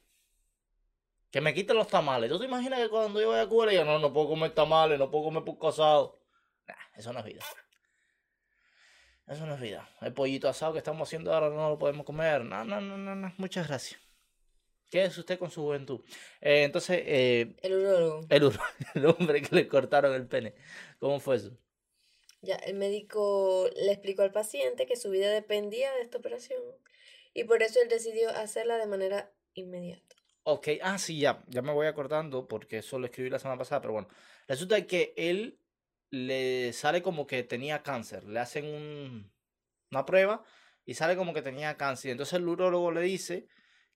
Que 1.29 1.41
me 1.41 1.53
quiten 1.53 1.75
los 1.75 1.89
tamales. 1.89 2.29
¿Tú 2.29 2.39
te 2.39 2.45
imaginas 2.45 2.79
que 2.79 2.89
cuando 2.89 3.19
yo 3.19 3.29
vaya 3.29 3.43
a 3.43 3.49
Cuba 3.49 3.67
diga, 3.67 3.83
no, 3.83 3.99
no 3.99 4.13
puedo 4.13 4.29
comer 4.29 4.51
tamales, 4.53 4.97
no 4.97 5.11
puedo 5.11 5.25
comer 5.25 5.43
por 5.43 5.57
asado? 5.69 6.21
Eso 6.95 7.11
no 7.11 7.19
es 7.19 7.25
vida. 7.25 7.43
Eso 9.27 9.45
no 9.45 9.55
es 9.55 9.59
vida. 9.59 9.89
El 9.99 10.13
pollito 10.13 10.47
asado 10.47 10.71
que 10.71 10.79
estamos 10.79 11.07
haciendo 11.07 11.33
ahora 11.33 11.49
no 11.49 11.69
lo 11.69 11.77
podemos 11.77 12.05
comer. 12.05 12.45
No, 12.45 12.63
no, 12.63 12.79
no, 12.79 12.97
no, 12.97 13.13
no. 13.13 13.33
Muchas 13.37 13.67
gracias. 13.67 14.06
¿Qué 14.89 15.03
es 15.05 15.17
usted 15.17 15.37
con 15.39 15.51
su 15.51 15.61
juventud? 15.63 16.01
Eh, 16.41 16.63
entonces, 16.63 17.01
eh, 17.05 17.55
El 17.61 17.73
urólogo. 17.73 18.21
el, 18.29 18.43
ur- 18.43 18.59
el 18.95 19.05
hombre 19.05 19.41
que 19.41 19.55
le 19.55 19.67
cortaron 19.67 20.13
el 20.13 20.27
pene. 20.27 20.55
¿Cómo 20.99 21.19
fue 21.19 21.35
eso? 21.37 21.57
Ya, 22.41 22.55
el 22.55 22.75
médico 22.75 23.69
le 23.75 23.91
explicó 23.91 24.21
al 24.21 24.31
paciente 24.31 24.85
que 24.85 24.95
su 24.95 25.09
vida 25.09 25.31
dependía 25.31 25.91
de 25.93 26.01
esta 26.01 26.17
operación 26.19 26.61
y 27.33 27.43
por 27.43 27.61
eso 27.63 27.81
él 27.81 27.89
decidió 27.89 28.29
hacerla 28.29 28.77
de 28.77 28.87
manera 28.87 29.31
inmediata. 29.53 30.15
Ok, 30.43 30.67
ah, 30.81 30.97
sí, 30.97 31.19
ya, 31.19 31.43
ya 31.47 31.61
me 31.61 31.73
voy 31.73 31.87
acordando 31.87 32.47
porque 32.47 32.77
eso 32.77 32.99
lo 32.99 33.05
escribí 33.07 33.29
la 33.29 33.39
semana 33.39 33.57
pasada, 33.59 33.81
pero 33.81 33.93
bueno. 33.93 34.07
Resulta 34.47 34.85
que 34.87 35.13
él 35.17 35.59
le 36.09 36.71
sale 36.71 37.01
como 37.01 37.27
que 37.27 37.43
tenía 37.43 37.83
cáncer, 37.83 38.23
le 38.23 38.39
hacen 38.39 38.65
un- 38.65 39.31
una 39.91 40.05
prueba 40.05 40.43
y 40.85 40.93
sale 40.93 41.17
como 41.17 41.33
que 41.33 41.41
tenía 41.41 41.75
cáncer. 41.77 42.11
Entonces 42.11 42.33
el 42.39 42.47
urólogo 42.47 42.91
le 42.91 43.01
dice 43.01 43.47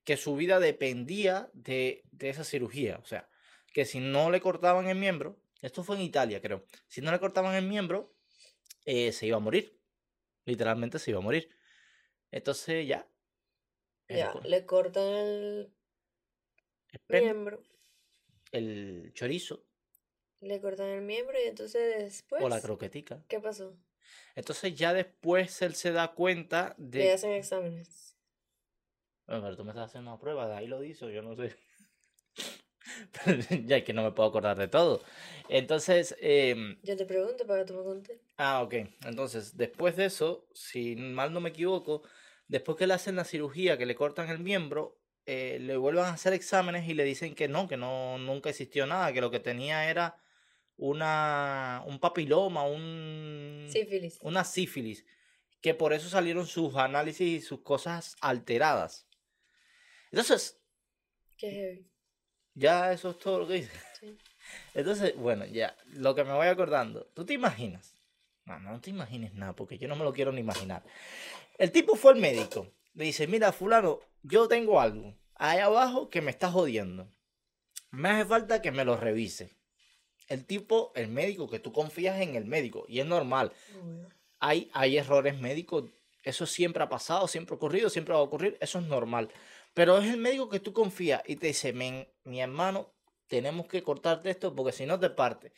que 0.03 0.17
su 0.17 0.35
vida 0.35 0.59
dependía 0.59 1.49
de, 1.53 2.03
de 2.11 2.29
esa 2.29 2.43
cirugía, 2.43 2.99
o 3.01 3.05
sea, 3.05 3.29
que 3.73 3.85
si 3.85 3.99
no 3.99 4.31
le 4.31 4.41
cortaban 4.41 4.87
el 4.87 4.97
miembro, 4.97 5.39
esto 5.61 5.83
fue 5.83 5.95
en 5.95 6.01
Italia, 6.01 6.41
creo, 6.41 6.65
si 6.87 7.01
no 7.01 7.11
le 7.11 7.19
cortaban 7.19 7.55
el 7.55 7.67
miembro, 7.67 8.13
eh, 8.85 9.11
se 9.11 9.27
iba 9.27 9.37
a 9.37 9.41
morir, 9.41 9.79
literalmente 10.45 10.99
se 10.99 11.11
iba 11.11 11.19
a 11.19 11.23
morir. 11.23 11.49
Entonces 12.31 12.87
ya. 12.87 13.07
Ya, 14.07 14.33
le 14.43 14.65
cortan 14.65 15.07
el 15.07 15.73
el 17.07 17.21
miembro, 17.23 17.63
el 18.51 19.11
chorizo 19.13 19.63
le 20.41 20.59
cortan 20.59 20.89
el 20.89 21.01
miembro 21.01 21.37
y 21.39 21.47
entonces 21.47 21.99
después, 21.99 22.43
o 22.43 22.49
la 22.49 22.61
croquetica. 22.61 23.23
¿qué 23.27 23.39
pasó? 23.39 23.77
Entonces 24.35 24.75
ya 24.75 24.93
después 24.93 25.61
él 25.61 25.75
se 25.75 25.91
da 25.91 26.13
cuenta 26.13 26.75
Le 26.77 26.99
de... 26.99 27.11
hacen 27.11 27.31
exámenes. 27.31 28.10
Bueno, 29.31 29.45
pero 29.45 29.55
tú 29.55 29.63
me 29.63 29.71
estás 29.71 29.85
haciendo 29.85 30.11
una 30.11 30.19
prueba, 30.19 30.45
de 30.45 30.55
ahí 30.55 30.67
lo 30.67 30.81
dice, 30.81 31.09
yo 31.13 31.21
no 31.21 31.37
sé. 31.37 31.55
ya 33.65 33.77
es 33.77 33.83
que 33.85 33.93
no 33.93 34.03
me 34.03 34.11
puedo 34.11 34.27
acordar 34.27 34.57
de 34.57 34.67
todo. 34.67 35.01
Entonces, 35.47 36.17
em, 36.19 36.77
Yo 36.83 36.97
te 36.97 37.05
pregunto 37.05 37.47
para 37.47 37.61
que 37.63 37.71
tú 37.71 37.77
me 37.77 37.83
contes. 37.85 38.19
ah, 38.35 38.61
ok. 38.61 38.73
Entonces, 39.05 39.55
después 39.55 39.95
de 39.95 40.03
eso, 40.03 40.49
si 40.53 40.97
mal 40.97 41.31
no 41.31 41.39
me 41.39 41.51
equivoco, 41.51 42.01
después 42.49 42.77
que 42.77 42.87
le 42.87 42.93
hacen 42.93 43.15
la 43.15 43.23
cirugía, 43.23 43.77
que 43.77 43.85
le 43.85 43.95
cortan 43.95 44.27
el 44.29 44.39
miembro, 44.39 44.99
eh, 45.25 45.59
le 45.61 45.77
vuelven 45.77 46.03
a 46.03 46.09
hacer 46.09 46.33
exámenes 46.33 46.89
y 46.89 46.93
le 46.93 47.05
dicen 47.05 47.33
que 47.33 47.47
no, 47.47 47.69
que 47.69 47.77
no, 47.77 48.17
nunca 48.17 48.49
existió 48.49 48.85
nada, 48.85 49.13
que 49.13 49.21
lo 49.21 49.31
que 49.31 49.39
tenía 49.39 49.89
era 49.89 50.17
una, 50.75 51.83
un 51.87 51.99
papiloma, 52.01 52.65
un, 52.65 53.67
Sífilis. 53.71 54.19
una 54.23 54.43
sífilis, 54.43 55.05
que 55.61 55.73
por 55.73 55.93
eso 55.93 56.09
salieron 56.09 56.47
sus 56.47 56.75
análisis 56.75 57.21
y 57.21 57.39
sus 57.39 57.61
cosas 57.61 58.17
alteradas. 58.19 59.07
Entonces, 60.11 60.59
Qué 61.37 61.49
heavy. 61.51 61.91
ya 62.53 62.91
eso 62.91 63.11
es 63.11 63.19
todo 63.19 63.39
lo 63.39 63.47
que 63.47 63.53
dice. 63.55 63.71
Sí. 63.99 64.17
Entonces, 64.73 65.15
bueno, 65.15 65.45
ya, 65.45 65.75
lo 65.93 66.13
que 66.15 66.23
me 66.23 66.33
voy 66.33 66.47
acordando, 66.47 67.05
¿tú 67.13 67.25
te 67.25 67.33
imaginas? 67.33 67.95
No, 68.45 68.59
no 68.59 68.81
te 68.81 68.89
imagines 68.89 69.33
nada, 69.33 69.53
porque 69.53 69.77
yo 69.77 69.87
no 69.87 69.95
me 69.95 70.03
lo 70.03 70.13
quiero 70.13 70.31
ni 70.31 70.41
imaginar. 70.41 70.83
El 71.57 71.71
tipo 71.71 71.95
fue 71.95 72.13
al 72.13 72.19
médico, 72.19 72.67
le 72.93 73.05
dice, 73.05 73.27
mira, 73.27 73.51
fulano, 73.51 73.99
yo 74.23 74.47
tengo 74.47 74.81
algo 74.81 75.15
ahí 75.41 75.57
abajo 75.57 76.07
que 76.09 76.21
me 76.21 76.29
está 76.29 76.51
jodiendo. 76.51 77.07
Me 77.89 78.09
hace 78.09 78.25
falta 78.25 78.61
que 78.61 78.71
me 78.71 78.85
lo 78.85 78.95
revise. 78.95 79.49
El 80.27 80.45
tipo, 80.45 80.91
el 80.95 81.07
médico, 81.07 81.49
que 81.49 81.59
tú 81.59 81.73
confías 81.73 82.21
en 82.21 82.35
el 82.35 82.45
médico, 82.45 82.85
y 82.87 82.99
es 82.99 83.07
normal. 83.07 83.51
Hay, 84.39 84.69
hay 84.73 84.97
errores 84.97 85.39
médicos, 85.39 85.85
eso 86.23 86.45
siempre 86.45 86.83
ha 86.83 86.89
pasado, 86.89 87.27
siempre 87.27 87.55
ha 87.55 87.57
ocurrido, 87.57 87.89
siempre 87.89 88.13
va 88.13 88.19
a 88.19 88.23
ocurrir, 88.23 88.55
eso 88.61 88.77
es 88.77 88.85
normal. 88.85 89.29
Pero 89.73 89.97
es 89.97 90.09
el 90.09 90.17
médico 90.17 90.49
que 90.49 90.59
tú 90.59 90.73
confías 90.73 91.21
y 91.25 91.37
te 91.37 91.47
dice, 91.47 91.73
"Men, 91.73 92.07
mi 92.23 92.41
hermano, 92.41 92.93
tenemos 93.31 93.65
que 93.67 93.81
cortarte 93.81 94.29
esto 94.29 94.53
porque 94.53 94.73
si 94.73 94.85
no 94.85 94.99
te 94.99 95.09
parte. 95.09 95.53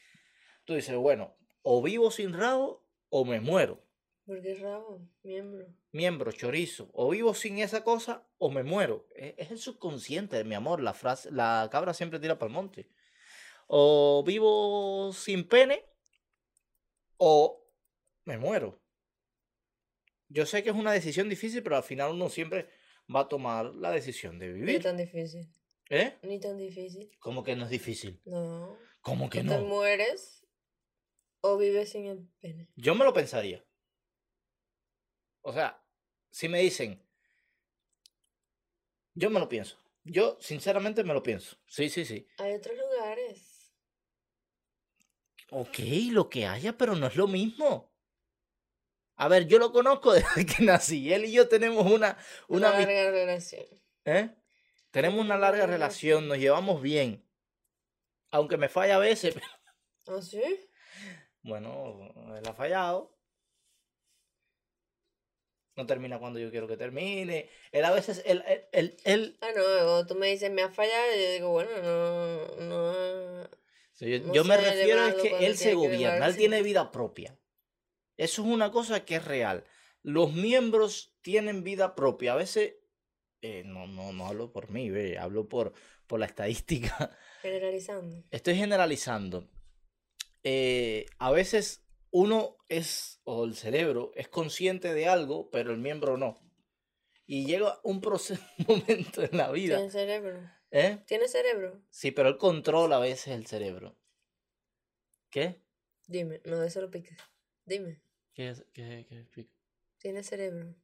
Tú 0.63 0.75
dices, 0.75 0.95
bueno, 0.95 1.35
o 1.63 1.81
vivo 1.81 2.11
sin 2.11 2.31
rabo 2.31 2.85
o 3.09 3.25
me 3.25 3.39
muero. 3.39 3.83
Porque 4.25 4.53
rabo, 4.55 5.01
miembro. 5.23 5.65
Miembro, 5.91 6.31
chorizo. 6.31 6.89
O 6.93 7.09
vivo 7.09 7.33
sin 7.33 7.57
esa 7.57 7.83
cosa 7.83 8.27
o 8.37 8.51
me 8.51 8.63
muero. 8.63 9.07
Es, 9.15 9.33
es 9.37 9.51
el 9.51 9.57
subconsciente, 9.57 10.43
mi 10.43 10.53
amor. 10.53 10.81
La 10.81 10.93
frase, 10.93 11.31
la 11.31 11.67
cabra 11.71 11.95
siempre 11.95 12.19
tira 12.19 12.37
para 12.37 12.49
el 12.49 12.53
monte. 12.53 12.89
O 13.65 14.23
vivo 14.23 15.11
sin 15.11 15.47
pene 15.47 15.83
o 17.17 17.67
me 18.23 18.37
muero. 18.37 18.79
Yo 20.29 20.45
sé 20.45 20.63
que 20.63 20.69
es 20.69 20.75
una 20.75 20.91
decisión 20.91 21.27
difícil, 21.27 21.63
pero 21.63 21.75
al 21.77 21.83
final 21.83 22.11
uno 22.11 22.29
siempre 22.29 22.69
va 23.13 23.21
a 23.21 23.27
tomar 23.29 23.73
la 23.75 23.91
decisión 23.91 24.39
de 24.39 24.47
Ni 24.47 24.53
vivir. 24.59 24.81
tan 24.83 24.97
difícil. 24.97 25.47
¿Eh? 25.89 26.17
Ni 26.23 26.39
tan 26.39 26.57
difícil. 26.57 27.11
¿Cómo 27.19 27.43
que 27.43 27.55
no 27.55 27.65
es 27.65 27.69
difícil? 27.69 28.21
No. 28.25 28.77
¿Cómo 29.01 29.29
que 29.29 29.39
Te 29.39 29.43
no? 29.43 29.61
mueres 29.61 30.45
o 31.41 31.57
vives 31.57 31.89
sin 31.91 32.05
el 32.05 32.27
pene. 32.39 32.69
Yo 32.75 32.95
me 32.95 33.03
lo 33.05 33.13
pensaría. 33.13 33.63
O 35.41 35.51
sea, 35.51 35.83
si 36.31 36.47
me 36.47 36.59
dicen, 36.61 37.05
yo 39.13 39.29
me 39.29 39.39
lo 39.39 39.49
pienso. 39.49 39.77
Yo 40.05 40.37
sinceramente 40.39 41.03
me 41.03 41.13
lo 41.13 41.21
pienso. 41.21 41.57
Sí, 41.67 41.89
sí, 41.89 42.05
sí. 42.05 42.27
Hay 42.37 42.53
otros 42.53 42.75
lugares. 42.77 43.73
Ok, 45.51 45.79
lo 46.11 46.29
que 46.29 46.45
haya, 46.45 46.77
pero 46.77 46.95
no 46.95 47.07
es 47.07 47.15
lo 47.15 47.27
mismo. 47.27 47.92
A 49.15 49.27
ver, 49.27 49.47
yo 49.47 49.59
lo 49.59 49.71
conozco 49.71 50.13
desde 50.13 50.45
que 50.45 50.63
nací. 50.63 51.13
Él 51.13 51.25
y 51.25 51.31
yo 51.31 51.47
tenemos 51.47 51.85
una, 51.85 52.17
una, 52.47 52.69
Una 52.69 52.79
larga 52.79 53.11
relación. 53.11 53.65
¿eh? 54.05 54.35
Tenemos 54.91 55.19
una 55.19 55.37
larga 55.37 55.65
relación, 55.65 56.27
nos 56.27 56.37
llevamos 56.37 56.81
bien. 56.81 57.27
Aunque 58.31 58.57
me 58.57 58.69
falla 58.69 58.95
a 58.95 58.99
veces, 58.99 59.35
¿Ah, 60.07 60.21
sí? 60.21 60.41
bueno, 61.41 62.11
él 62.35 62.43
ha 62.47 62.53
fallado. 62.53 63.17
No 65.75 65.87
termina 65.87 66.19
cuando 66.19 66.39
yo 66.39 66.51
quiero 66.51 66.67
que 66.67 66.77
termine. 66.77 67.49
Él 67.71 67.85
a 67.85 67.91
veces, 67.91 68.21
él, 68.25 68.43
él, 68.47 68.65
él, 68.71 68.97
él- 69.05 69.37
Ah, 69.41 69.49
no, 69.55 69.63
cuando 69.63 70.05
tú 70.05 70.15
me 70.15 70.27
dices, 70.27 70.51
me 70.51 70.61
has 70.61 70.73
fallado, 70.75 71.15
yo 71.15 71.31
digo, 71.31 71.49
bueno, 71.49 71.71
no, 71.81 72.55
no. 72.57 73.49
Sí, 73.93 74.11
yo, 74.11 74.19
no 74.27 74.33
yo 74.33 74.43
me 74.43 74.53
ha 74.53 74.57
refiero 74.57 74.77
es 74.77 75.13
elevado 75.13 75.21
que 75.23 75.45
él 75.45 75.57
se 75.57 75.73
gobierna, 75.73 76.27
él 76.27 76.35
tiene 76.35 76.61
vida 76.61 76.91
propia. 76.91 77.39
Eso 78.17 78.41
es 78.43 78.47
una 78.47 78.71
cosa 78.71 79.05
que 79.05 79.15
es 79.15 79.25
real. 79.25 79.65
Los 80.01 80.33
miembros 80.33 81.15
tienen 81.21 81.63
vida 81.63 81.95
propia. 81.95 82.33
A 82.33 82.35
veces, 82.35 82.75
eh, 83.41 83.63
no, 83.65 83.87
no, 83.87 84.13
no 84.13 84.27
hablo 84.27 84.51
por 84.51 84.69
mí, 84.69 84.89
ve, 84.89 85.17
hablo 85.17 85.47
por, 85.47 85.73
por 86.07 86.19
la 86.19 86.25
estadística. 86.25 87.17
Generalizando. 87.41 88.23
Estoy 88.31 88.55
generalizando. 88.55 89.49
Eh, 90.43 91.05
a 91.19 91.31
veces 91.31 91.85
uno 92.11 92.57
es, 92.69 93.21
o 93.23 93.45
el 93.45 93.55
cerebro, 93.55 94.11
es 94.15 94.27
consciente 94.27 94.93
de 94.93 95.07
algo, 95.07 95.49
pero 95.49 95.71
el 95.71 95.79
miembro 95.79 96.17
no. 96.17 96.39
Y 97.25 97.45
llega 97.45 97.79
un 97.83 98.01
proceso, 98.01 98.43
momento 98.67 99.23
en 99.23 99.37
la 99.37 99.51
vida. 99.51 99.77
Tiene 99.77 99.91
cerebro. 99.91 100.49
¿eh? 100.69 100.99
¿Tiene 101.07 101.27
cerebro? 101.27 101.81
Sí, 101.89 102.11
pero 102.11 102.29
él 102.29 102.37
controla 102.37 102.97
a 102.97 102.99
veces 102.99 103.29
el 103.29 103.47
cerebro. 103.47 103.97
¿Qué? 105.29 105.63
Dime, 106.05 106.41
no, 106.45 106.61
eso 106.61 106.81
lo 106.81 106.91
piques. 106.91 107.17
Dime, 107.65 108.02
¿Qué 108.33 108.49
es? 108.49 108.65
¿Qué, 108.73 109.05
qué 109.07 109.19
explico? 109.19 109.51
tiene 109.97 110.23
cerebro. 110.23 110.75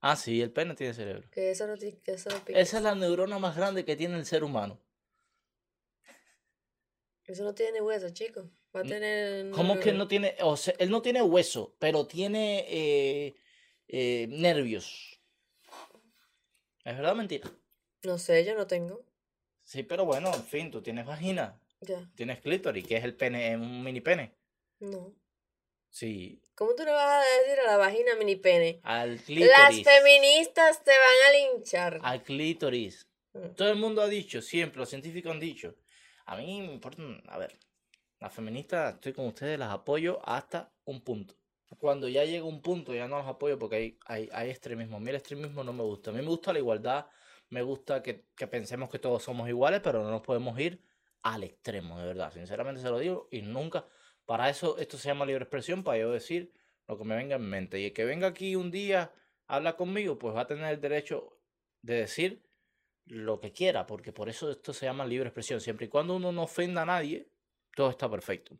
Ah, 0.00 0.14
sí, 0.16 0.40
el 0.40 0.52
pene 0.52 0.74
tiene 0.74 0.94
cerebro. 0.94 1.28
Que 1.30 1.50
eso 1.50 1.66
no, 1.66 1.74
que 1.76 1.96
eso. 2.06 2.30
Esa 2.48 2.76
es 2.76 2.82
la 2.82 2.94
neurona 2.94 3.38
más 3.38 3.56
grande 3.56 3.84
que 3.84 3.96
tiene 3.96 4.16
el 4.18 4.26
ser 4.26 4.44
humano. 4.44 4.78
Eso 7.24 7.42
no 7.44 7.54
tiene 7.54 7.80
hueso, 7.80 8.10
chico. 8.10 8.48
Va 8.74 8.80
a 8.80 8.84
N- 8.84 8.90
tener. 8.94 9.50
¿Cómo 9.50 9.78
que 9.80 9.92
no 9.92 10.06
tiene? 10.06 10.36
O 10.42 10.56
sea, 10.56 10.74
él 10.78 10.90
no 10.90 11.02
tiene 11.02 11.22
hueso, 11.22 11.74
pero 11.78 12.06
tiene 12.06 12.64
eh, 12.68 13.36
eh, 13.88 14.26
nervios. 14.30 15.20
¿Es 16.84 16.96
verdad 16.96 17.12
o 17.12 17.16
mentira? 17.16 17.50
No 18.04 18.16
sé, 18.16 18.42
yo 18.46 18.54
no 18.54 18.66
tengo. 18.66 19.04
Sí, 19.62 19.82
pero 19.82 20.06
bueno, 20.06 20.32
en 20.34 20.42
fin, 20.44 20.70
tú 20.70 20.80
tienes 20.80 21.04
vagina, 21.04 21.60
Ya, 21.80 22.08
tienes 22.14 22.40
clítoris, 22.40 22.86
que 22.86 22.96
es 22.96 23.04
el 23.04 23.14
pene, 23.16 23.54
un 23.56 23.82
mini 23.84 24.00
pene. 24.00 24.34
no. 24.80 25.14
Sí, 25.96 26.42
¿Cómo 26.54 26.74
tú 26.74 26.84
le 26.84 26.90
vas 26.90 27.24
a 27.24 27.40
decir 27.40 27.58
a 27.58 27.70
la 27.70 27.78
vagina 27.78 28.16
mini 28.18 28.36
pene? 28.36 28.80
al 28.82 29.12
Las 29.12 29.22
clítoris. 29.22 29.82
feministas 29.82 30.84
te 30.84 30.90
van 30.90 31.00
a 31.26 31.54
linchar. 31.54 32.00
Al 32.02 32.22
clítoris. 32.22 33.08
Mm. 33.32 33.54
Todo 33.54 33.70
el 33.70 33.76
mundo 33.76 34.02
ha 34.02 34.06
dicho, 34.06 34.42
siempre, 34.42 34.78
los 34.78 34.90
científicos 34.90 35.32
han 35.32 35.40
dicho. 35.40 35.74
A 36.26 36.36
mí 36.36 36.60
me 36.60 36.74
importan, 36.74 37.22
a 37.28 37.38
ver, 37.38 37.58
las 38.20 38.30
feministas, 38.30 38.96
estoy 38.96 39.14
con 39.14 39.24
ustedes, 39.28 39.58
las 39.58 39.72
apoyo 39.72 40.20
hasta 40.28 40.70
un 40.84 41.00
punto. 41.00 41.34
Cuando 41.78 42.08
ya 42.08 42.24
llega 42.26 42.44
un 42.44 42.60
punto, 42.60 42.94
ya 42.94 43.08
no 43.08 43.16
los 43.16 43.26
apoyo 43.26 43.58
porque 43.58 43.76
hay, 43.76 43.98
hay, 44.04 44.28
hay 44.34 44.50
extremismo. 44.50 44.98
A 44.98 45.00
mí 45.00 45.08
el 45.08 45.16
extremismo 45.16 45.64
no 45.64 45.72
me 45.72 45.82
gusta. 45.82 46.10
A 46.10 46.12
mí 46.12 46.20
me 46.20 46.28
gusta 46.28 46.52
la 46.52 46.58
igualdad, 46.58 47.06
me 47.48 47.62
gusta 47.62 48.02
que, 48.02 48.26
que 48.36 48.46
pensemos 48.46 48.90
que 48.90 48.98
todos 48.98 49.22
somos 49.22 49.48
iguales, 49.48 49.80
pero 49.82 50.02
no 50.02 50.10
nos 50.10 50.20
podemos 50.20 50.60
ir 50.60 50.78
al 51.22 51.42
extremo, 51.42 51.98
de 51.98 52.04
verdad. 52.06 52.30
Sinceramente 52.34 52.82
se 52.82 52.90
lo 52.90 52.98
digo 52.98 53.28
y 53.30 53.40
nunca. 53.40 53.86
Para 54.26 54.50
eso 54.50 54.78
esto 54.78 54.98
se 54.98 55.08
llama 55.08 55.24
libre 55.24 55.44
expresión, 55.44 55.82
para 55.82 55.98
yo 55.98 56.10
decir 56.10 56.52
lo 56.86 56.98
que 56.98 57.04
me 57.04 57.16
venga 57.16 57.36
en 57.36 57.48
mente. 57.48 57.80
Y 57.80 57.86
el 57.86 57.92
que 57.92 58.04
venga 58.04 58.28
aquí 58.28 58.56
un 58.56 58.70
día 58.70 59.12
a 59.46 59.56
hablar 59.56 59.76
conmigo, 59.76 60.18
pues 60.18 60.34
va 60.34 60.42
a 60.42 60.46
tener 60.46 60.72
el 60.72 60.80
derecho 60.80 61.38
de 61.82 61.94
decir 61.94 62.42
lo 63.06 63.40
que 63.40 63.52
quiera, 63.52 63.86
porque 63.86 64.12
por 64.12 64.28
eso 64.28 64.50
esto 64.50 64.72
se 64.72 64.86
llama 64.86 65.06
libre 65.06 65.28
expresión. 65.28 65.60
Siempre 65.60 65.86
y 65.86 65.88
cuando 65.88 66.16
uno 66.16 66.32
no 66.32 66.42
ofenda 66.42 66.82
a 66.82 66.86
nadie, 66.86 67.30
todo 67.74 67.90
está 67.90 68.10
perfecto. 68.10 68.58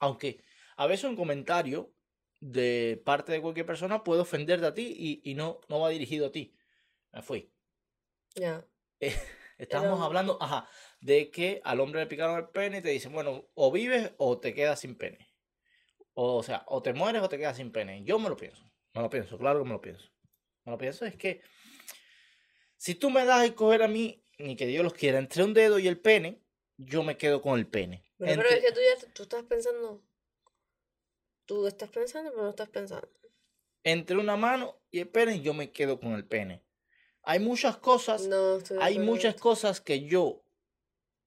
Aunque 0.00 0.42
a 0.76 0.86
veces 0.86 1.04
un 1.04 1.16
comentario 1.16 1.94
de 2.40 3.00
parte 3.04 3.32
de 3.32 3.40
cualquier 3.40 3.64
persona 3.64 4.04
puede 4.04 4.20
ofenderte 4.20 4.66
a 4.66 4.74
ti 4.74 4.94
y, 4.96 5.30
y 5.30 5.34
no, 5.34 5.60
no 5.68 5.80
va 5.80 5.88
dirigido 5.88 6.26
a 6.26 6.32
ti. 6.32 6.54
Me 7.12 7.22
fui. 7.22 7.50
Ya. 8.36 8.66
Estábamos 9.58 9.98
Pero- 9.98 10.04
hablando, 10.04 10.38
ajá, 10.40 10.68
de 11.00 11.30
que 11.30 11.60
al 11.64 11.80
hombre 11.80 12.00
le 12.00 12.06
picaron 12.06 12.38
el 12.38 12.48
pene 12.48 12.78
y 12.78 12.82
te 12.82 12.88
dicen, 12.90 13.12
bueno, 13.12 13.48
o 13.54 13.70
vives 13.72 14.12
o 14.18 14.38
te 14.40 14.52
quedas 14.54 14.80
sin 14.80 14.96
pene. 14.96 15.28
O, 16.14 16.42
sea, 16.42 16.64
o 16.68 16.82
te 16.82 16.92
mueres 16.92 17.22
o 17.22 17.28
te 17.28 17.38
quedas 17.38 17.56
sin 17.56 17.72
pene. 17.72 18.02
Yo 18.04 18.18
me 18.18 18.28
lo 18.28 18.36
pienso. 18.36 18.62
Me 18.94 19.02
lo 19.02 19.10
pienso, 19.10 19.36
claro 19.38 19.60
que 19.60 19.64
me 19.64 19.74
lo 19.74 19.80
pienso. 19.80 20.08
Me 20.64 20.72
lo 20.72 20.78
pienso 20.78 21.04
es 21.04 21.16
que 21.16 21.42
si 22.76 22.94
tú 22.94 23.10
me 23.10 23.24
das 23.24 23.40
a 23.40 23.44
escoger 23.44 23.82
a 23.82 23.88
mí, 23.88 24.24
ni 24.38 24.56
que 24.56 24.66
Dios 24.66 24.84
los 24.84 24.94
quiera, 24.94 25.18
entre 25.18 25.42
un 25.44 25.54
dedo 25.54 25.78
y 25.78 25.88
el 25.88 26.00
pene, 26.00 26.42
yo 26.76 27.02
me 27.02 27.16
quedo 27.16 27.40
con 27.42 27.58
el 27.58 27.66
pene. 27.68 28.04
Pero 28.18 28.32
Entre- 28.32 28.54
es 28.58 28.64
que 28.64 28.72
tú 28.72 28.80
ya 28.80 29.12
tú 29.12 29.22
estás 29.24 29.44
pensando. 29.44 30.02
Tú 31.46 31.66
estás 31.66 31.90
pensando, 31.90 32.30
pero 32.30 32.42
no 32.44 32.50
estás 32.50 32.68
pensando. 32.70 33.08
entre 33.86 34.16
una 34.16 34.36
mano 34.36 34.80
y 34.90 35.00
el 35.00 35.08
pene, 35.08 35.40
yo 35.42 35.52
me 35.52 35.70
quedo 35.70 36.00
con 36.00 36.12
el 36.14 36.26
pene. 36.26 36.64
Hay 37.26 37.40
muchas 37.40 37.76
cosas, 37.78 38.28
No, 38.28 38.58
hay 38.80 38.98
muchas 38.98 39.34
cosas 39.36 39.80
que 39.80 40.04
yo 40.04 40.42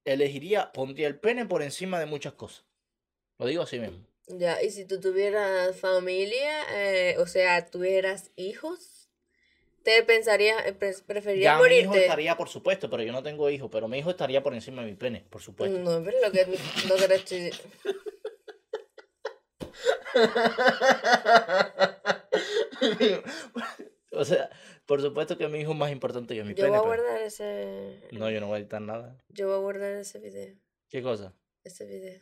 elegiría, 0.06 0.72
pondría 0.72 1.08
el 1.08 1.20
pene 1.20 1.46
por 1.46 1.64
encima 1.64 2.00
de 2.00 2.06
muchas 2.06 2.34
cosas. 2.34 2.66
Lo 3.40 3.46
digo 3.46 3.64
así 3.64 3.80
mismo. 3.80 4.06
Ya, 4.28 4.62
y 4.62 4.72
si 4.72 4.86
tú 4.86 5.00
tuvieras 5.00 5.80
familia, 5.80 6.64
eh, 6.74 7.16
o 7.20 7.28
sea, 7.28 7.66
tuvieras 7.66 8.32
hijos, 8.36 9.10
te 9.84 10.04
pensarías, 10.04 10.66
eh, 10.66 10.74
pre- 10.74 10.96
preferirías 11.06 11.58
Ya 11.58 11.64
mi 11.70 11.76
hijo 11.78 11.90
morirte. 11.92 12.06
estaría, 12.06 12.36
por 12.36 12.50
supuesto, 12.50 12.90
pero 12.90 13.04
yo 13.04 13.14
no 13.14 13.24
tengo 13.24 13.50
hijo, 13.50 13.70
pero 13.70 13.88
mi 13.88 14.00
hijo 14.00 14.10
estaría 14.10 14.44
por 14.44 14.54
encima 14.54 14.82
de 14.84 14.92
mi 14.92 14.98
pene, 14.98 15.26
por 15.30 15.42
supuesto. 15.42 15.80
No, 15.80 16.04
pero 16.04 16.18
lo 16.22 16.32
que, 16.32 16.46
lo 16.88 16.96
que 17.08 17.16
estoy 17.16 17.52
o 24.12 24.26
sea, 24.26 24.50
por 24.88 25.02
supuesto 25.02 25.38
que 25.38 25.48
mi 25.48 25.60
hijo 25.60 25.74
es 25.74 25.78
más 25.78 25.92
importante 25.92 26.34
que 26.34 26.44
mi 26.44 26.56
Yo 26.56 26.64
voy 26.64 26.72
pene. 26.72 26.78
a 26.78 26.82
pero- 26.82 26.86
guardar 27.04 27.22
ese. 27.22 28.02
No, 28.12 28.32
yo 28.32 28.40
no 28.40 28.48
voy 28.48 28.56
a 28.56 28.60
editar 28.62 28.82
nada. 28.82 29.16
Yo 29.30 29.48
voy 29.48 29.56
a 29.58 29.60
guardar 29.60 29.92
ese 29.92 30.18
video. 30.18 30.56
¿Qué 30.90 31.04
cosa? 31.04 31.34
Ese 31.64 31.86
video. 31.86 32.20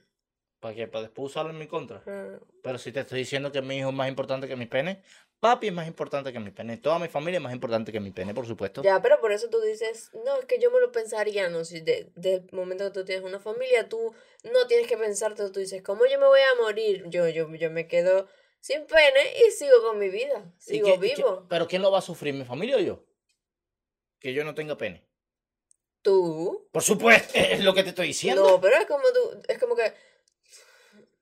¿Para 0.60 0.73
qué? 0.75 0.88
¿Para 0.88 1.04
después 1.04 1.32
usarlo 1.32 1.51
en 1.51 1.60
mi 1.60 1.67
contra? 1.67 2.01
Claro. 2.01 2.41
Pero 2.63 2.78
si 2.80 2.91
te 2.91 3.01
estoy 3.01 3.19
diciendo 3.19 3.51
que 3.51 3.62
mi 3.62 3.78
hijo 3.78 3.89
es 3.89 3.95
más 3.95 4.10
importante 4.10 4.47
que 4.47 4.56
mi 4.56 4.65
pene, 4.65 5.04
papi 5.39 5.67
es 5.67 5.73
más 5.73 5.86
importante 5.86 6.34
que 6.34 6.39
mi 6.39 6.49
pene, 6.49 6.78
toda 6.78 6.97
mi 6.97 7.08
familia 7.08 7.38
es 7.38 7.43
más 7.43 7.54
importante 7.54 7.91
que 7.91 7.99
mi 7.99 8.10
pene, 8.10 8.34
por 8.34 8.47
supuesto. 8.47 8.82
Ya, 8.82 8.99
pero 8.99 9.19
por 9.19 9.32
eso 9.32 9.47
tú 9.51 9.62
dices, 9.62 10.10
no, 10.25 10.39
es 10.39 10.45
que 10.45 10.60
yo 10.60 10.71
me 10.71 10.80
lo 10.80 10.91
pensaría, 10.91 11.49
no, 11.49 11.63
si 11.65 11.82
de, 11.82 12.10
del 12.15 12.47
momento 12.51 12.86
que 12.86 12.91
tú 12.91 13.06
tienes 13.06 13.23
una 13.23 13.39
familia, 13.39 13.88
tú 13.88 14.15
no 14.43 14.65
tienes 14.65 14.88
que 14.88 14.97
pensarte, 14.97 15.47
tú 15.51 15.60
dices, 15.60 15.84
¿cómo 15.84 16.06
yo 16.08 16.19
me 16.19 16.25
voy 16.25 16.39
a 16.41 16.62
morir? 16.63 17.04
Yo, 17.10 17.30
yo, 17.30 17.54
yo 17.54 17.69
me 17.69 17.88
quedo 17.88 18.28
sin 18.65 18.84
pene 18.88 19.45
y 19.45 19.51
sigo 19.51 19.80
con 19.84 19.99
mi 19.99 20.10
vida, 20.10 20.43
¿Y 20.62 20.63
sigo 20.63 20.97
vivo. 20.97 21.45
pero 21.47 21.67
¿quién 21.67 21.84
lo 21.84 21.91
va 21.91 21.99
a 21.99 22.01
sufrir, 22.01 22.34
mi 22.34 22.45
familia 22.45 22.78
o 22.78 22.80
yo? 22.80 23.04
Que 24.19 24.34
yo 24.34 24.43
no 24.43 24.56
tenga 24.56 24.75
pene. 24.75 25.04
Tú. 26.01 26.67
Por 26.71 26.82
supuesto, 26.82 27.32
es 27.36 27.63
lo 27.63 27.75
que 27.75 27.84
te 27.84 27.89
estoy 27.89 28.08
diciendo. 28.08 28.41
No, 28.41 28.60
pero 28.60 28.78
es 28.78 28.88
como 28.88 29.04
tú, 29.13 29.39
es 29.47 29.60
como 29.60 29.75
que 29.75 29.93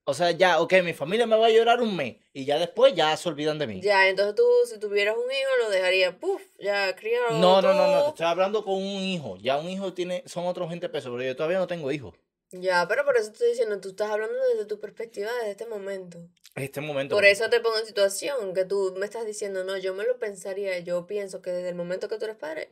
O 0.06 0.14
sea, 0.14 0.32
ya, 0.32 0.62
ok, 0.62 0.76
mi 0.86 0.94
familia 0.94 1.28
me 1.28 1.36
va 1.36 1.48
a 1.48 1.50
llorar 1.50 1.82
un 1.82 1.94
mes 1.98 2.16
y 2.32 2.46
ya 2.46 2.58
después 2.58 2.96
ya 2.96 3.18
se 3.18 3.28
olvidan 3.28 3.60
de 3.60 3.68
mí. 3.68 3.82
Ya, 3.82 4.08
entonces 4.08 4.36
tú, 4.36 4.48
si 4.66 4.80
tuvieras 4.80 5.18
un 5.18 5.30
hijo, 5.30 5.50
lo 5.64 5.70
dejarías, 5.70 6.16
puf, 6.16 6.42
ya 6.60 6.96
criado. 6.96 7.40
No, 7.40 7.62
no, 7.62 7.74
no, 7.74 7.92
no, 7.92 8.04
te 8.04 8.10
estoy 8.12 8.26
hablando 8.26 8.64
con 8.64 8.76
un 8.76 9.02
hijo. 9.02 9.36
Ya 9.36 9.58
un 9.58 9.68
hijo 9.68 9.94
tiene, 9.94 10.24
son 10.28 10.46
otros 10.46 10.70
20 10.70 10.88
pesos, 10.88 11.12
pero 11.12 11.22
yo 11.22 11.36
todavía 11.36 11.60
no 11.60 11.68
tengo 11.68 11.92
hijos. 11.92 12.16
Ya, 12.56 12.88
pero 12.88 13.04
por 13.04 13.18
eso 13.18 13.32
estoy 13.32 13.50
diciendo, 13.50 13.82
tú 13.82 13.90
estás 13.90 14.12
hablando 14.12 14.36
desde 14.50 14.66
tu 14.66 14.80
perspectiva, 14.80 15.32
desde 15.40 15.52
este 15.52 15.66
momento. 15.66 16.20
En 16.56 16.64
este 16.64 16.82
momento. 16.82 17.16
Por 17.16 17.26
eso 17.26 17.50
te 17.50 17.60
pongo 17.60 17.80
en 17.80 17.86
situación, 17.88 18.54
que 18.54 18.64
tú 18.64 18.94
me 18.98 19.06
estás 19.06 19.26
diciendo, 19.26 19.64
no, 19.64 19.76
yo 19.78 19.96
me 19.96 20.04
lo 20.04 20.20
pensaría, 20.20 20.78
yo 20.80 21.08
pienso 21.08 21.42
que 21.42 21.50
desde 21.52 21.70
el 21.70 21.76
momento 21.76 22.08
que 22.08 22.18
tú 22.20 22.26
eres 22.26 22.38
padre, 22.38 22.70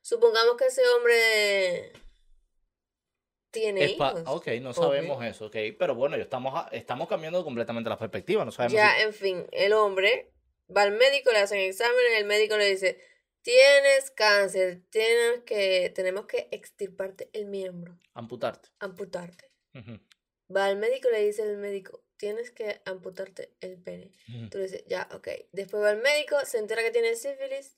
supongamos 0.00 0.56
que 0.56 0.66
ese 0.66 0.82
hombre 0.96 1.92
tiene 3.50 3.84
hijos. 3.86 4.22
ok, 4.26 4.46
no 4.60 4.72
sabemos 4.72 5.24
eso, 5.24 5.46
ok. 5.46 5.56
Pero 5.78 5.94
bueno, 5.94 6.16
yo 6.16 6.22
estamos, 6.22 6.66
estamos 6.72 7.08
cambiando 7.08 7.42
completamente 7.44 7.90
la 7.90 7.98
perspectiva, 7.98 8.44
no 8.44 8.52
sabemos 8.52 8.72
si- 8.72 8.78
Ya, 8.78 9.02
en 9.02 9.12
fin, 9.12 9.46
el 9.50 9.72
hombre 9.72 10.32
va 10.74 10.82
al 10.82 10.92
médico, 10.92 11.32
le 11.32 11.38
hacen 11.38 11.58
exámenes, 11.58 12.18
el 12.18 12.26
médico 12.26 12.56
le 12.56 12.66
dice, 12.70 12.98
tienes 13.44 14.10
cáncer, 14.10 14.82
tienes 14.90 15.42
que, 15.44 15.90
tenemos 15.94 16.26
que 16.26 16.48
extirparte 16.50 17.28
el 17.32 17.46
miembro, 17.46 17.96
amputarte. 18.14 18.70
amputarte. 18.80 19.50
Va 20.54 20.66
al 20.66 20.76
médico, 20.76 21.08
le 21.10 21.24
dice 21.24 21.42
el 21.42 21.58
médico, 21.58 22.02
tienes 22.16 22.50
que 22.50 22.80
amputarte 22.84 23.52
el 23.60 23.76
pene. 23.78 24.10
Tú 24.50 24.58
le 24.58 24.64
dices, 24.64 24.84
ya, 24.86 25.08
ok. 25.12 25.28
Después 25.52 25.82
va 25.82 25.90
al 25.90 26.00
médico, 26.02 26.36
se 26.44 26.58
entera 26.58 26.82
que 26.82 26.90
tiene 26.90 27.14
sífilis, 27.16 27.76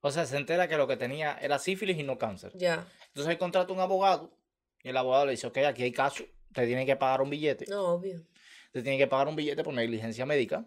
O 0.00 0.10
sea, 0.10 0.24
se 0.26 0.36
entera 0.36 0.68
que 0.68 0.76
lo 0.76 0.86
que 0.86 0.96
tenía 0.96 1.36
era 1.40 1.58
sífilis 1.58 1.98
y 1.98 2.02
no 2.02 2.16
cáncer. 2.18 2.52
ya. 2.56 2.86
Entonces 3.08 3.30
él 3.32 3.38
contrata 3.38 3.72
un 3.72 3.80
abogado 3.80 4.36
y 4.82 4.88
el 4.88 4.96
abogado 4.96 5.26
le 5.26 5.32
dice, 5.32 5.46
ok, 5.46 5.58
aquí 5.58 5.82
hay 5.84 5.92
caso, 5.92 6.24
te 6.52 6.66
tiene 6.66 6.84
que 6.86 6.96
pagar 6.96 7.22
un 7.22 7.30
billete. 7.30 7.64
No, 7.68 7.94
obvio. 7.94 8.24
te 8.72 8.82
tiene 8.82 8.98
que 8.98 9.06
pagar 9.06 9.28
un 9.28 9.36
billete 9.36 9.62
por 9.64 9.72
negligencia 9.74 10.26
médica. 10.26 10.66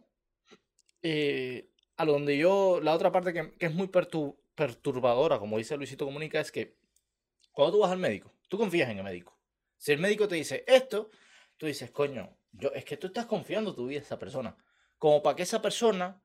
Eh, 1.04 1.70
a 1.98 2.06
lo 2.06 2.14
donde 2.14 2.38
yo, 2.38 2.80
la 2.82 2.94
otra 2.94 3.12
parte 3.12 3.34
que, 3.34 3.54
que 3.58 3.66
es 3.66 3.74
muy 3.74 3.88
pertu- 3.88 4.38
perturbadora, 4.56 5.40
como 5.40 5.58
dice 5.58 5.76
Luisito 5.78 6.06
Comunica, 6.06 6.40
es 6.40 6.52
que 6.52 6.78
cuando 7.52 7.74
tú 7.74 7.80
vas 7.82 7.92
al 7.92 7.98
médico, 7.98 8.34
tú 8.50 8.58
confías 8.58 8.90
en 8.90 9.00
el 9.00 9.04
médico. 9.04 9.38
Si 9.78 9.92
el 9.92 10.00
médico 10.00 10.28
te 10.28 10.36
dice 10.36 10.64
esto, 10.68 11.10
tú 11.58 11.66
dices, 11.66 11.92
coño, 11.92 12.38
yo, 12.52 12.70
es 12.74 12.86
que 12.86 12.98
tú 12.98 13.08
estás 13.08 13.26
confiando 13.26 13.74
tu 13.76 13.88
vida 13.88 14.00
a 14.00 14.04
esa 14.04 14.18
persona. 14.20 14.56
Como 14.98 15.22
para 15.22 15.36
que 15.36 15.44
esa 15.44 15.62
persona... 15.62 16.22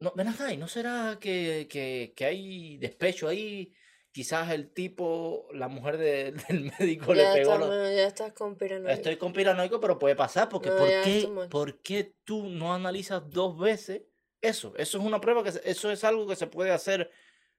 No, 0.00 0.12
ven 0.16 0.28
acá, 0.28 0.52
¿y 0.52 0.56
no 0.56 0.66
será 0.66 1.18
que, 1.20 1.68
que, 1.70 2.12
que 2.16 2.24
hay 2.24 2.76
despecho 2.78 3.28
ahí? 3.28 3.72
Quizás 4.10 4.50
el 4.50 4.72
tipo, 4.72 5.46
la 5.52 5.68
mujer 5.68 5.96
de- 5.96 6.32
del 6.48 6.72
médico 6.78 7.14
le 7.14 7.22
Ya 7.22 7.32
pegó... 7.34 7.52
estás, 7.52 7.58
los- 7.60 7.68
bueno, 7.68 7.84
ya 7.92 8.06
estás 8.06 8.32
con 8.32 8.56
piranoia. 8.56 8.94
Estoy 8.94 9.16
conspiranoico, 9.16 9.80
pero 9.80 9.98
puede 9.98 10.16
pasar, 10.16 10.48
porque 10.48 10.70
No, 10.70 10.76
¿por, 10.76 10.88
qué. 10.88 11.28
¿por 11.50 11.80
qué 11.82 12.14
tú 12.24 12.48
no 12.48 12.74
analizas 12.74 13.22
dos 13.30 13.56
veces 13.58 14.02
eso? 14.42 14.74
Eso 14.76 14.98
es 14.98 15.04
una 15.04 15.20
prueba, 15.20 15.42
que 15.42 15.52
se- 15.52 15.70
eso 15.70 15.90
es 15.90 16.04
algo 16.04 16.26
que 16.26 16.36
se 16.36 16.46
puede 16.46 16.70
hacer 16.72 17.10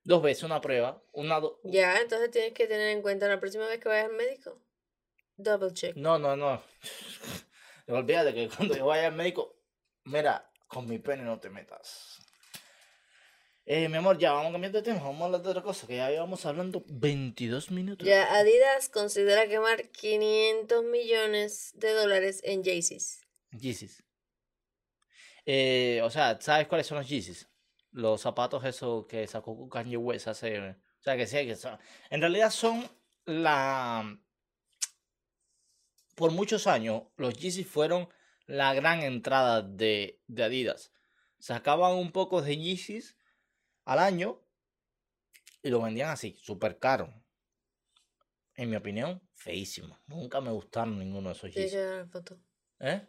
dos 0.04 0.22
veces, 0.22 0.44
una 0.44 0.62
prueba, 0.62 1.02
una... 1.14 1.40
do- 1.40 1.60
Ya, 1.64 1.98
entonces 2.00 2.30
tienes 2.30 2.54
que 2.54 2.68
tener 2.68 2.90
en 2.90 3.02
cuenta 3.02 3.28
la 3.28 3.40
próxima 3.40 3.66
vez 3.68 3.80
que 3.80 3.90
vayas 3.90 4.06
al 4.10 4.14
médico. 4.16 4.62
Double 5.38 5.74
check. 5.74 5.96
No, 5.96 6.20
no, 6.20 6.36
no. 6.36 6.62
Olvídate 7.88 8.34
que 8.34 8.50
cuando 8.50 8.76
yo 8.76 8.86
vaya 8.86 9.08
al 9.08 9.14
médico, 9.16 9.58
mira, 10.04 10.50
con 10.68 10.88
mi 10.88 11.00
pene 11.00 11.24
no 11.24 11.40
te 11.40 11.50
metas. 11.50 12.20
Eh, 13.66 13.88
mi 13.88 13.96
amor, 13.96 14.18
ya 14.18 14.34
vamos 14.34 14.50
a 14.50 14.52
cambiar 14.52 14.74
de 14.74 14.82
tema, 14.82 15.00
vamos 15.00 15.22
a 15.22 15.26
hablar 15.26 15.42
de 15.42 15.50
otra 15.50 15.62
cosa, 15.64 15.88
que 15.88 15.96
ya 15.96 16.10
llevamos 16.10 16.46
hablando 16.46 16.84
22 16.88 17.72
minutos. 17.72 18.06
Ya, 18.06 18.36
Adidas 18.36 18.90
considera 18.90 19.48
quemar 19.48 19.88
500 19.90 20.84
millones 20.84 21.72
de 21.76 21.92
dólares 21.94 22.42
en 22.44 22.62
Jaycees. 22.64 23.22
Yeezys. 23.52 24.04
Eh, 25.46 26.02
o 26.04 26.10
sea, 26.10 26.40
¿sabes 26.40 26.68
cuáles 26.68 26.88
son 26.88 26.98
los 27.00 27.08
Yeezys? 27.08 27.50
Los 27.92 28.22
zapatos 28.22 28.64
esos 28.66 29.06
que 29.06 29.28
sacó 29.28 29.70
Kanye 29.70 29.98
West 29.98 30.28
hace... 30.28 30.60
O 30.60 31.04
sea, 31.04 31.18
que 31.18 31.28
sí, 31.28 31.46
que 31.46 31.56
son... 31.56 31.78
En 32.10 32.22
realidad 32.22 32.50
son 32.50 32.90
la... 33.26 34.20
Por 36.16 36.32
muchos 36.32 36.68
años, 36.68 37.04
los 37.18 37.34
Yeezys 37.36 37.68
fueron 37.68 38.08
la 38.46 38.74
gran 38.74 39.02
entrada 39.02 39.62
de, 39.62 40.22
de 40.28 40.44
Adidas. 40.44 40.92
Sacaban 41.40 41.94
un 41.94 42.12
poco 42.12 42.42
de 42.42 42.56
Yeezys 42.56 43.18
al 43.86 44.00
año 44.00 44.40
y 45.62 45.70
lo 45.70 45.82
vendían 45.82 46.10
así, 46.10 46.38
súper 46.42 46.78
caro. 46.78 47.14
En 48.56 48.70
mi 48.70 48.76
opinión, 48.76 49.22
feísimo. 49.34 50.00
Nunca 50.06 50.40
me 50.40 50.52
gustaron 50.52 51.00
ninguno 51.00 51.30
de 51.30 51.36
esos 51.36 51.52
Yeezys. 51.52 51.74
¿Eh? 52.80 53.08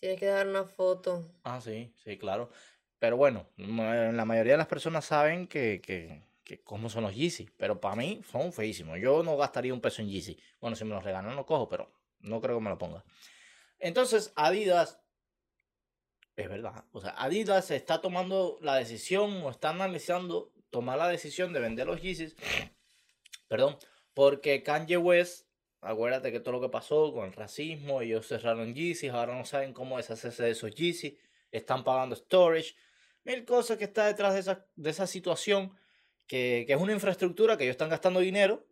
Tienes 0.00 0.18
que 0.18 0.26
dar 0.26 0.48
una 0.48 0.64
foto. 0.64 1.30
Ah, 1.44 1.60
sí, 1.60 1.92
sí, 2.02 2.16
claro. 2.18 2.50
Pero 2.98 3.16
bueno, 3.16 3.46
la 3.56 4.24
mayoría 4.24 4.54
de 4.54 4.58
las 4.58 4.66
personas 4.66 5.04
saben 5.04 5.46
que, 5.46 5.80
que, 5.82 6.22
que 6.42 6.62
cómo 6.62 6.88
son 6.88 7.04
los 7.04 7.14
Yeezy. 7.14 7.48
Pero 7.56 7.80
para 7.80 7.96
mí 7.96 8.22
son 8.30 8.52
feísimos. 8.52 8.98
Yo 8.98 9.22
no 9.22 9.36
gastaría 9.36 9.72
un 9.72 9.80
peso 9.80 10.02
en 10.02 10.08
Yeezy. 10.08 10.38
Bueno, 10.60 10.76
si 10.76 10.84
me 10.84 10.94
los 10.94 11.04
regalan, 11.04 11.36
no 11.36 11.46
cojo, 11.46 11.68
pero 11.68 11.92
no 12.20 12.40
creo 12.40 12.58
que 12.58 12.64
me 12.64 12.70
lo 12.70 12.78
ponga. 12.78 13.04
Entonces, 13.78 14.32
Adidas, 14.36 15.00
es 16.36 16.48
verdad. 16.48 16.84
O 16.92 17.00
sea, 17.00 17.14
Adidas 17.16 17.70
está 17.70 18.00
tomando 18.00 18.58
la 18.62 18.76
decisión 18.76 19.42
o 19.42 19.50
está 19.50 19.70
analizando 19.70 20.52
tomar 20.70 20.98
la 20.98 21.08
decisión 21.08 21.52
de 21.52 21.60
vender 21.60 21.86
los 21.86 22.00
Yeezys. 22.00 22.36
Perdón, 23.48 23.76
porque 24.14 24.62
Kanye 24.62 24.96
West, 24.96 25.46
acuérdate 25.80 26.32
que 26.32 26.40
todo 26.40 26.52
lo 26.52 26.60
que 26.60 26.68
pasó 26.68 27.12
con 27.12 27.26
el 27.26 27.32
racismo, 27.32 28.00
ellos 28.02 28.26
cerraron 28.28 28.74
Yeezys, 28.74 29.10
ahora 29.12 29.36
no 29.36 29.44
saben 29.44 29.72
cómo 29.72 29.96
deshacerse 29.96 30.42
de 30.42 30.50
esos 30.50 30.74
Yeezys, 30.74 31.14
están 31.50 31.84
pagando 31.84 32.14
storage, 32.16 32.74
mil 33.24 33.44
cosas 33.44 33.78
que 33.78 33.84
está 33.84 34.06
detrás 34.06 34.34
de 34.34 34.40
esa, 34.40 34.66
de 34.76 34.90
esa 34.90 35.06
situación, 35.06 35.76
que, 36.26 36.64
que 36.66 36.74
es 36.74 36.80
una 36.80 36.92
infraestructura 36.92 37.56
que 37.56 37.64
ellos 37.64 37.74
están 37.74 37.88
gastando 37.90 38.20
dinero 38.20 38.66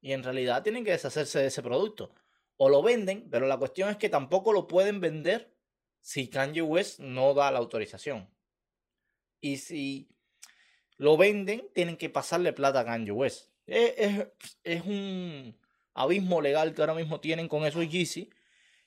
y 0.00 0.12
en 0.12 0.22
realidad 0.24 0.62
tienen 0.62 0.84
que 0.84 0.90
deshacerse 0.90 1.38
de 1.38 1.46
ese 1.46 1.62
producto. 1.62 2.12
O 2.56 2.68
lo 2.68 2.82
venden, 2.82 3.28
pero 3.30 3.46
la 3.46 3.56
cuestión 3.56 3.88
es 3.88 3.96
que 3.96 4.08
tampoco 4.08 4.52
lo 4.52 4.66
pueden 4.66 5.00
vender 5.00 5.54
si 6.00 6.28
Kanye 6.28 6.62
West 6.62 6.98
no 6.98 7.34
da 7.34 7.50
la 7.52 7.58
autorización. 7.58 8.28
Y 9.40 9.58
si 9.58 10.08
lo 10.96 11.16
venden, 11.16 11.68
tienen 11.74 11.96
que 11.96 12.10
pasarle 12.10 12.52
plata 12.52 12.80
a 12.80 12.84
Kanye 12.84 13.12
West. 13.12 13.50
Es, 13.66 13.94
es- 13.96 14.26
es 14.64 14.82
un 14.84 15.56
abismo 15.94 16.40
legal 16.40 16.74
que 16.74 16.80
ahora 16.82 16.94
mismo 16.94 17.20
tienen 17.20 17.48
con 17.48 17.64
esos 17.64 17.88
Yeezy 17.88 18.30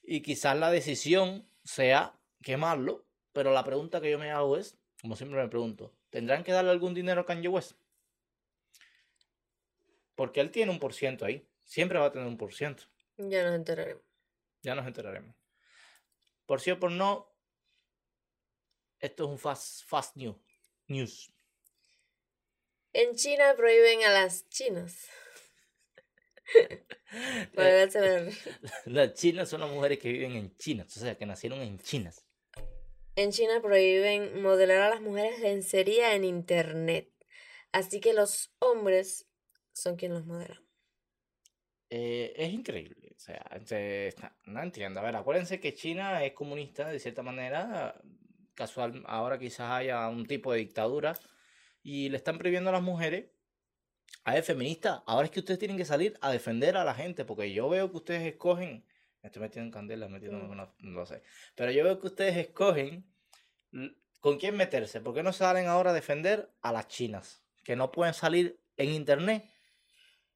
y 0.03 0.21
quizás 0.21 0.57
la 0.57 0.71
decisión 0.71 1.47
sea 1.63 2.19
quemarlo, 2.41 3.05
pero 3.33 3.51
la 3.51 3.63
pregunta 3.63 4.01
que 4.01 4.11
yo 4.11 4.19
me 4.19 4.31
hago 4.31 4.57
es, 4.57 4.77
como 5.01 5.15
siempre 5.15 5.41
me 5.41 5.47
pregunto, 5.49 5.93
¿tendrán 6.09 6.43
que 6.43 6.51
darle 6.51 6.71
algún 6.71 6.93
dinero 6.93 7.21
a 7.21 7.25
Kanye 7.25 7.47
West? 7.47 7.73
Porque 10.15 10.39
él 10.41 10.51
tiene 10.51 10.71
un 10.71 10.79
por 10.79 10.93
ciento 10.93 11.25
ahí, 11.25 11.47
siempre 11.63 11.99
va 11.99 12.05
a 12.05 12.11
tener 12.11 12.27
un 12.27 12.37
por 12.37 12.53
ciento, 12.53 12.83
Ya 13.17 13.43
nos 13.43 13.55
enteraremos. 13.55 14.03
ya 14.61 14.75
nos 14.75 14.87
enteraremos. 14.87 15.35
Por 16.45 16.61
sí 16.61 16.71
o 16.71 16.79
por 16.79 16.91
no, 16.91 17.27
esto 18.99 19.23
es 19.25 19.29
un 19.29 19.39
fast, 19.39 19.83
fast 19.85 20.15
news. 20.15 20.37
news. 20.87 21.31
En 22.93 23.15
China 23.15 23.53
prohíben 23.57 24.03
a 24.05 24.09
las 24.11 24.47
chinas. 24.49 25.09
Eh. 27.57 28.31
Las 28.85 29.13
chinas 29.13 29.47
son 29.47 29.61
las 29.61 29.69
mujeres 29.69 29.99
que 29.99 30.11
viven 30.11 30.33
en 30.33 30.55
China, 30.57 30.83
o 30.85 30.89
sea, 30.89 31.15
que 31.15 31.25
nacieron 31.25 31.61
en 31.61 31.79
Chinas. 31.79 32.25
En 33.15 33.31
China 33.31 33.61
prohíben 33.61 34.41
modelar 34.41 34.81
a 34.81 34.89
las 34.89 35.01
mujeres 35.01 35.39
lencería 35.39 36.15
en 36.15 36.25
internet. 36.25 37.09
Así 37.71 38.01
que 38.01 38.13
los 38.13 38.53
hombres 38.59 39.29
son 39.71 39.95
quienes 39.95 40.17
los 40.19 40.27
modelan. 40.27 40.65
Eh, 41.89 42.33
es 42.35 42.51
increíble. 42.51 43.13
O 43.15 43.19
sea, 43.19 43.41
no 44.45 44.61
entiendo. 44.61 44.99
A 44.99 45.03
ver, 45.03 45.15
acuérdense 45.15 45.59
que 45.59 45.73
China 45.73 46.25
es 46.25 46.33
comunista 46.33 46.89
de 46.89 46.99
cierta 46.99 47.23
manera. 47.23 48.01
Casual, 48.53 49.03
ahora 49.05 49.37
quizás 49.39 49.71
haya 49.71 50.07
un 50.09 50.25
tipo 50.25 50.51
de 50.51 50.59
dictadura 50.59 51.13
y 51.83 52.09
le 52.09 52.17
están 52.17 52.37
prohibiendo 52.37 52.69
a 52.69 52.73
las 52.73 52.81
mujeres. 52.81 53.25
A 54.25 54.33
ver, 54.33 54.43
feminista, 54.43 55.03
ahora 55.05 55.25
es 55.25 55.31
que 55.31 55.39
ustedes 55.39 55.59
tienen 55.59 55.77
que 55.77 55.85
salir 55.85 56.17
a 56.19 56.31
defender 56.31 56.77
a 56.77 56.83
la 56.83 56.95
gente, 56.95 57.25
porque 57.25 57.53
yo 57.53 57.69
veo 57.69 57.91
que 57.91 57.97
ustedes 57.97 58.23
escogen. 58.23 58.83
Me 59.21 59.27
estoy 59.27 59.41
metiendo 59.41 59.67
en 59.67 59.71
candela, 59.71 60.07
metiéndome 60.07 60.43
Mm. 60.45 60.47
con 60.47 60.59
una- 60.59 60.73
no 60.79 60.99
lo 60.99 61.05
sé. 61.05 61.21
Pero 61.55 61.71
yo 61.71 61.83
veo 61.83 61.99
que 61.99 62.07
ustedes 62.07 62.35
escogen 62.37 63.05
con 64.19 64.37
quién 64.39 64.57
meterse. 64.57 64.99
¿Por 64.99 65.13
qué 65.13 65.21
no 65.23 65.31
salen 65.31 65.67
ahora 65.67 65.91
a 65.91 65.93
defender 65.93 66.51
a 66.61 66.71
las 66.71 66.87
chinas? 66.87 67.43
Que 67.63 67.75
no 67.75 67.91
pueden 67.91 68.13
salir 68.13 68.59
en 68.77 68.89
internet 68.89 69.49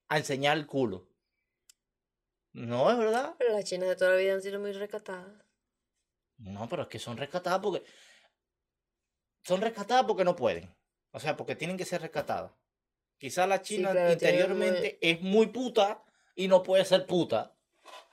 a 0.08 0.18
enseñar 0.18 0.58
el 0.58 0.68
culo. 0.68 1.08
No, 2.54 2.92
es 2.92 2.98
verdad. 2.98 3.36
Pero 3.40 3.54
las 3.54 3.66
chinas 3.66 3.90
de 3.90 3.96
toda 3.96 4.12
la 4.12 4.18
vida 4.18 4.34
han 4.34 4.42
sido 4.42 4.60
muy 4.60 4.72
recatadas. 4.72 5.44
No, 6.38 6.68
pero 6.70 6.84
es 6.84 6.88
que 6.90 7.00
son 7.00 7.18
rescatadas 7.18 7.60
porque. 7.60 7.84
Son 9.44 9.62
rescatadas 9.62 10.06
porque 10.06 10.24
no 10.24 10.36
pueden. 10.36 10.74
O 11.12 11.20
sea, 11.20 11.36
porque 11.36 11.56
tienen 11.56 11.78
que 11.78 11.86
ser 11.86 12.02
rescatadas. 12.02 12.52
Quizás 13.20 13.48
la 13.48 13.62
China 13.62 13.94
interiormente 14.12 14.98
es 15.02 15.22
muy 15.22 15.48
puta 15.48 16.04
y 16.36 16.48
no 16.48 16.64
puede 16.64 16.84
ser 16.86 17.06
puta. 17.06 17.54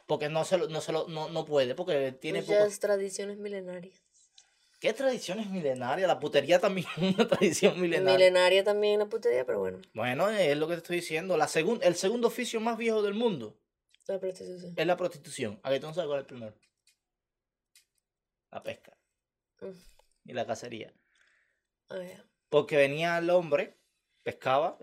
porque 0.06 0.28
no 0.28 0.44
se 0.44 0.58
lo, 0.58 0.68
no 0.68 0.80
se 0.80 0.92
lo, 0.92 1.08
no, 1.08 1.28
no 1.30 1.44
puede, 1.44 1.74
porque 1.74 2.12
tiene. 2.12 2.42
Muchas 2.42 2.78
tradiciones 2.78 3.38
milenarias. 3.38 4.02
¿Qué 4.78 4.92
tradiciones 4.92 5.48
milenarias? 5.48 6.06
La 6.06 6.20
putería 6.20 6.58
también 6.60 6.86
es 6.96 7.14
una 7.14 7.26
tradición 7.26 7.80
milenaria. 7.80 8.12
Milenaria 8.18 8.62
también 8.62 8.98
la 9.00 9.06
putería, 9.06 9.44
pero 9.46 9.58
bueno, 9.60 9.78
Bueno, 9.94 10.28
es 10.28 10.56
lo 10.56 10.68
que 10.68 10.74
te 10.74 10.78
estoy 10.78 10.96
diciendo. 10.96 11.36
La 11.36 11.46
segun- 11.48 11.80
el 11.82 11.94
segundo 11.96 12.28
oficio 12.28 12.60
más 12.60 12.76
viejo 12.76 13.02
del 13.02 13.14
mundo 13.14 13.58
la 14.06 14.20
prostitución. 14.20 14.74
es 14.76 14.86
la 14.86 14.96
prostitución. 14.96 15.60
¿A 15.64 15.70
no 15.70 15.94
sabes 15.94 16.06
cuál 16.08 16.18
es 16.20 16.22
el 16.22 16.26
primero? 16.26 16.54
La 18.50 18.62
pesca 18.62 18.96
Mm. 19.60 19.70
y 20.26 20.32
la 20.34 20.46
cacería. 20.46 20.92
Ah. 21.88 21.96
Porque 22.50 22.76
venía 22.76 23.16
el 23.18 23.30
hombre, 23.30 23.76
pescaba 24.26 24.76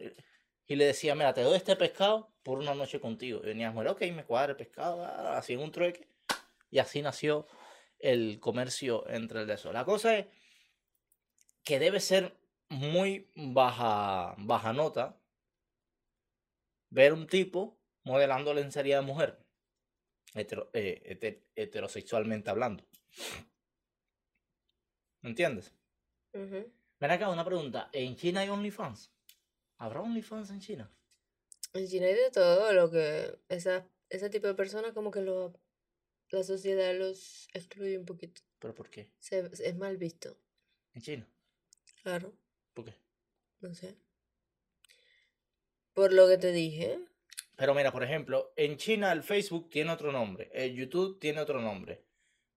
y 0.65 0.75
le 0.77 0.86
decía, 0.86 1.15
mira, 1.15 1.34
te 1.34 1.41
doy 1.41 1.58
este 1.58 1.75
pescado 1.75 2.34
por 2.43 2.60
una 2.60 2.73
noche 2.73 3.01
contigo. 3.01 3.41
Y 3.43 3.47
venía 3.47 3.67
la 3.67 3.73
mujer, 3.73 3.89
ok, 3.89 4.01
me 4.13 4.23
cuadra 4.23 4.51
el 4.51 4.58
pescado, 4.58 5.03
ah, 5.03 5.38
hacían 5.38 5.60
un 5.60 5.71
trueque. 5.71 6.08
Y 6.71 6.79
así 6.79 7.01
nació 7.01 7.45
el 7.99 8.39
comercio 8.39 9.06
entre 9.10 9.41
el 9.41 9.47
de 9.47 9.56
eso. 9.56 9.73
La 9.73 9.84
cosa 9.84 10.17
es 10.17 10.27
que 11.65 11.77
debe 11.77 11.99
ser 11.99 12.38
muy 12.69 13.29
baja, 13.36 14.34
baja 14.38 14.71
nota 14.71 15.19
ver 16.89 17.12
un 17.12 17.27
tipo 17.27 17.77
modelando 18.03 18.53
lencería 18.53 18.95
de 19.01 19.06
mujer, 19.06 19.45
hetero- 20.36 20.69
eh, 20.73 21.01
hete- 21.06 21.43
heterosexualmente 21.56 22.49
hablando. 22.49 22.86
¿Me 25.21 25.29
entiendes? 25.32 25.73
Ujú. 26.34 26.71
Ven 26.99 27.12
acá, 27.12 27.29
una 27.29 27.43
pregunta. 27.45 27.89
¿En 27.91 28.15
China 28.15 28.39
hay 28.41 28.49
OnlyFans? 28.49 29.12
¿Habrá 29.84 30.00
OnlyFans 30.00 30.50
en 30.52 30.62
China? 30.62 30.89
En 31.74 31.86
China 31.89 32.06
hay 32.06 32.13
de 32.13 32.32
todo 32.32 32.72
lo 32.72 32.89
que 32.89 33.38
esa, 33.50 33.86
ese 34.10 34.30
tipo 34.30 34.48
de 34.48 34.54
personas 34.54 34.93
como 34.93 35.12
que 35.12 35.19
lo, 35.19 35.60
la 36.30 36.41
sociedad 36.46 36.98
los 36.98 37.50
excluye 37.54 37.98
un 37.98 38.06
poquito. 38.06 38.41
¿Pero 38.60 38.74
por 38.74 38.89
qué? 38.89 39.12
Se, 39.19 39.39
es 39.39 39.76
mal 39.76 39.98
visto. 39.98 40.38
¿En 40.93 41.02
China? 41.02 41.28
Claro, 42.02 42.34
¿Por 42.74 42.86
qué? 42.86 42.93
no 43.60 43.74
sé. 43.74 43.98
Por 45.93 46.13
lo 46.13 46.30
que 46.30 46.38
te 46.38 46.54
dije. 46.54 47.00
Pero 47.58 47.76
mira, 47.76 47.91
por 47.91 48.06
ejemplo, 48.06 48.54
en 48.56 48.78
China 48.78 49.12
el 49.12 49.22
Facebook 49.22 49.69
tiene 49.69 49.91
otro 49.91 50.13
nombre, 50.13 50.50
el 50.54 50.74
YouTube 50.76 51.19
tiene 51.19 51.41
otro 51.41 51.60
nombre. 51.60 52.06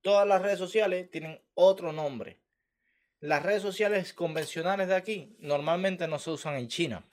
Todas 0.00 0.28
las 0.28 0.42
redes 0.42 0.60
sociales 0.60 1.10
tienen 1.10 1.42
otro 1.54 1.92
nombre. 1.92 2.38
Las 3.18 3.42
redes 3.42 3.62
sociales 3.62 4.12
convencionales 4.12 4.86
de 4.86 4.94
aquí 4.94 5.34
normalmente 5.40 6.06
no 6.06 6.20
se 6.20 6.30
usan 6.30 6.54
en 6.54 6.68
China. 6.68 7.04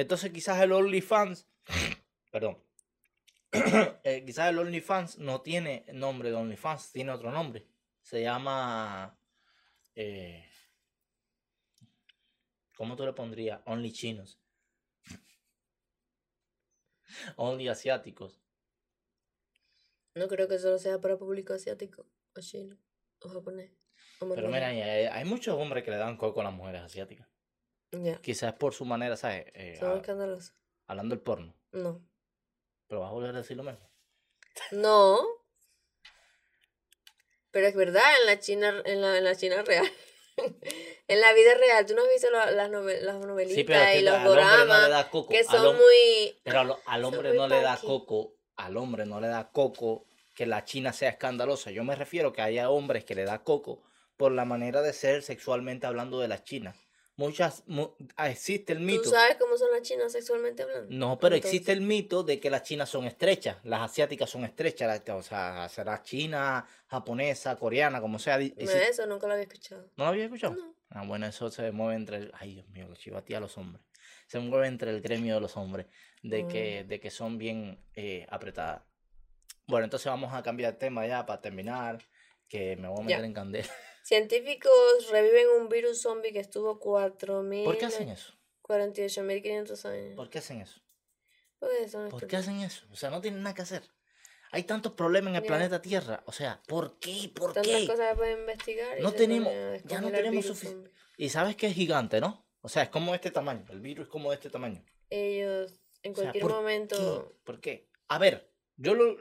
Entonces 0.00 0.32
quizás 0.32 0.58
el 0.62 0.72
OnlyFans, 0.72 1.46
perdón, 2.32 2.58
eh, 4.02 4.24
quizás 4.24 4.48
el 4.48 4.58
OnlyFans 4.58 5.18
no 5.18 5.42
tiene 5.42 5.84
nombre 5.92 6.30
de 6.30 6.36
OnlyFans, 6.36 6.92
tiene 6.92 7.12
otro 7.12 7.30
nombre. 7.30 7.66
Se 8.00 8.22
llama, 8.22 9.18
eh, 9.94 10.48
¿cómo 12.76 12.96
tú 12.96 13.04
le 13.04 13.12
pondrías? 13.12 13.60
Only 13.66 13.92
Chinos. 13.92 14.40
Only 17.36 17.68
asiáticos. 17.68 18.40
No 20.14 20.28
creo 20.28 20.48
que 20.48 20.58
solo 20.58 20.78
sea 20.78 20.98
para 20.98 21.18
público 21.18 21.52
asiático, 21.52 22.06
o 22.34 22.40
chino, 22.40 22.78
o 23.20 23.28
japonés, 23.28 23.70
o 24.20 24.34
Pero 24.34 24.48
mira, 24.48 24.68
hay, 24.68 24.80
hay 24.80 25.24
muchos 25.26 25.54
hombres 25.56 25.84
que 25.84 25.90
le 25.90 25.98
dan 25.98 26.16
coco 26.16 26.40
a 26.40 26.44
las 26.44 26.54
mujeres 26.54 26.80
asiáticas. 26.80 27.29
Quizás 28.22 28.52
por 28.54 28.72
su 28.74 28.84
manera, 28.84 29.16
¿sabes? 29.16 29.46
Eh, 29.54 29.76
son 29.78 29.98
a- 29.98 30.38
hablando 30.86 31.14
del 31.14 31.22
porno. 31.22 31.54
No. 31.72 32.00
Pero 32.86 33.00
vas 33.00 33.10
a 33.10 33.12
volver 33.12 33.34
a 33.34 33.38
decir 33.38 33.56
lo 33.56 33.62
mismo. 33.64 33.88
No. 34.72 35.20
Pero 37.50 37.66
es 37.66 37.74
verdad, 37.74 38.02
en 38.20 38.26
la 38.26 38.38
China, 38.38 38.82
en 38.84 39.00
la, 39.00 39.18
en 39.18 39.24
la 39.24 39.34
China 39.36 39.62
real. 39.62 39.90
en 41.08 41.20
la 41.20 41.32
vida 41.32 41.54
real, 41.54 41.84
tú 41.86 41.94
no 41.94 42.02
has 42.02 42.08
visto 42.08 42.30
la- 42.30 42.50
las, 42.50 42.70
novel- 42.70 43.02
las 43.04 43.16
novelitas 43.16 43.56
Sí, 43.56 43.64
pero 43.64 43.98
y 43.98 44.02
los 44.02 44.20
no 44.20 44.28
doramas 44.30 45.06
coco. 45.06 45.28
que 45.32 45.42
son 45.44 45.76
muy... 45.76 46.40
Pero 46.44 46.78
al, 46.86 47.04
hombre 47.04 47.32
no 47.34 47.48
le 47.48 47.60
da 47.60 47.76
coco. 47.76 48.36
Al 48.56 48.76
hombre 48.76 49.06
no 49.06 49.20
le 49.20 49.28
da 49.28 49.50
coco 49.50 50.06
que 50.34 50.46
la 50.46 50.64
China 50.64 50.92
sea 50.92 51.10
escandalosa. 51.10 51.70
Yo 51.70 51.82
me 51.82 51.96
refiero 51.96 52.32
que 52.32 52.42
haya 52.42 52.70
hombres 52.70 53.04
que 53.04 53.14
le 53.14 53.24
da 53.24 53.42
coco 53.42 53.82
por 54.16 54.32
la 54.32 54.44
manera 54.44 54.82
de 54.82 54.92
ser 54.92 55.22
sexualmente 55.22 55.86
hablando 55.86 56.20
de 56.20 56.28
las 56.28 56.44
chinas. 56.44 56.76
Muchas, 57.20 57.62
mu- 57.66 57.90
ah, 58.16 58.30
existe 58.30 58.72
el 58.72 58.78
¿Tú 58.78 58.84
mito. 58.84 59.10
sabes 59.10 59.36
cómo 59.38 59.54
son 59.58 59.70
las 59.72 59.82
chinas 59.82 60.10
sexualmente 60.10 60.62
hablando? 60.62 60.86
No, 60.88 61.18
pero 61.18 61.34
Entonces, 61.34 61.52
existe 61.54 61.72
el 61.72 61.82
mito 61.82 62.22
de 62.22 62.40
que 62.40 62.48
las 62.48 62.62
chinas 62.62 62.88
son 62.88 63.04
estrechas, 63.04 63.58
las 63.62 63.82
asiáticas 63.82 64.30
son 64.30 64.44
estrechas, 64.44 65.02
la- 65.06 65.16
o 65.16 65.22
sea, 65.22 65.68
será 65.68 66.02
china, 66.02 66.66
japonesa, 66.86 67.56
coreana, 67.56 68.00
como 68.00 68.18
sea. 68.18 68.38
no, 68.38 68.44
Eso 68.56 69.06
nunca 69.06 69.26
lo 69.26 69.34
había 69.34 69.42
escuchado. 69.42 69.82
¿No 69.98 70.04
lo 70.04 70.10
había 70.12 70.24
escuchado? 70.24 70.54
No. 70.54 70.74
Ah, 70.88 71.04
bueno, 71.06 71.26
eso 71.26 71.50
se 71.50 71.70
mueve 71.72 71.94
entre 71.96 72.16
el... 72.16 72.32
Ay, 72.38 72.54
Dios 72.54 72.68
mío, 72.70 72.88
chivatía 72.96 73.36
a 73.36 73.40
los 73.40 73.58
hombres. 73.58 73.84
Se 74.26 74.38
mueve 74.38 74.66
entre 74.68 74.90
el 74.90 75.02
gremio 75.02 75.34
de 75.34 75.40
los 75.42 75.58
hombres, 75.58 75.88
de 76.22 76.48
que, 76.48 76.84
de 76.84 77.00
que 77.00 77.10
son 77.10 77.36
bien 77.36 77.84
eh, 77.94 78.26
apretadas. 78.30 78.80
Bueno, 79.66 79.84
entonces 79.84 80.06
vamos 80.06 80.32
a 80.32 80.42
cambiar 80.42 80.72
de 80.72 80.78
tema 80.78 81.06
ya 81.06 81.26
para 81.26 81.42
terminar, 81.42 82.02
que 82.48 82.76
me 82.76 82.88
voy 82.88 83.02
a 83.04 83.08
Ya. 83.08 83.16
meter 83.16 83.24
en 83.26 83.34
candela. 83.34 83.68
Científicos 84.02 85.08
reviven 85.10 85.48
un 85.60 85.68
virus 85.68 86.02
zombie 86.02 86.32
que 86.32 86.40
estuvo 86.40 86.80
4.000... 86.80 87.64
¿Por 87.64 87.78
qué 87.78 87.86
hacen 87.86 88.08
eso? 88.08 88.34
48.500 88.62 89.84
años. 89.86 90.16
¿Por 90.16 90.30
qué 90.30 90.38
hacen 90.38 90.60
eso? 90.60 90.80
Porque 91.58 91.88
son 91.88 92.08
¿Por 92.08 92.26
qué 92.26 92.36
hacen 92.36 92.60
eso? 92.60 92.86
O 92.90 92.96
sea, 92.96 93.10
no 93.10 93.20
tienen 93.20 93.42
nada 93.42 93.54
que 93.54 93.62
hacer. 93.62 93.82
Hay 94.52 94.64
tantos 94.64 94.92
problemas 94.92 95.30
en 95.30 95.36
el 95.36 95.42
planeta 95.44 95.80
Tierra. 95.82 96.22
O 96.26 96.32
sea, 96.32 96.60
¿por 96.66 96.98
qué? 96.98 97.30
¿Por 97.34 97.52
Tantas 97.52 97.70
qué? 97.76 97.86
cosas 97.86 98.10
que 98.10 98.16
pueden 98.16 98.40
investigar. 98.40 99.00
No 99.00 99.12
tenemos- 99.12 99.52
ya 99.84 100.00
no 100.00 100.10
tenemos 100.10 100.44
virus 100.44 100.62
sufic- 100.62 100.70
zombie. 100.72 100.92
Y 101.16 101.28
sabes 101.28 101.54
que 101.56 101.66
es 101.68 101.74
gigante, 101.74 102.20
¿no? 102.20 102.46
O 102.62 102.68
sea, 102.68 102.82
es 102.84 102.88
como 102.88 103.14
este 103.14 103.30
tamaño. 103.30 103.64
El 103.70 103.80
virus 103.80 104.06
es 104.06 104.10
como 104.10 104.32
este 104.32 104.50
tamaño. 104.50 104.84
Ellos 105.10 105.80
en 106.02 106.12
O 106.12 106.14
sea, 106.14 106.24
cualquier 106.24 106.42
¿por 106.42 106.52
momento... 106.52 107.28
¿Qué? 107.28 107.36
¿Por 107.44 107.60
qué? 107.60 107.88
A 108.08 108.18
ver, 108.18 108.50
yo 108.76 108.94
lo. 108.94 109.16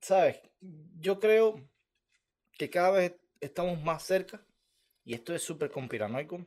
¿Sabes? 0.00 0.40
Yo 0.60 1.18
creo 1.18 1.68
que 2.56 2.70
cada 2.70 2.90
vez 2.92 3.16
estamos 3.40 3.82
más 3.82 4.02
cerca, 4.02 4.44
y 5.04 5.14
esto 5.14 5.34
es 5.34 5.42
súper 5.42 5.70
conspiranoico, 5.70 6.46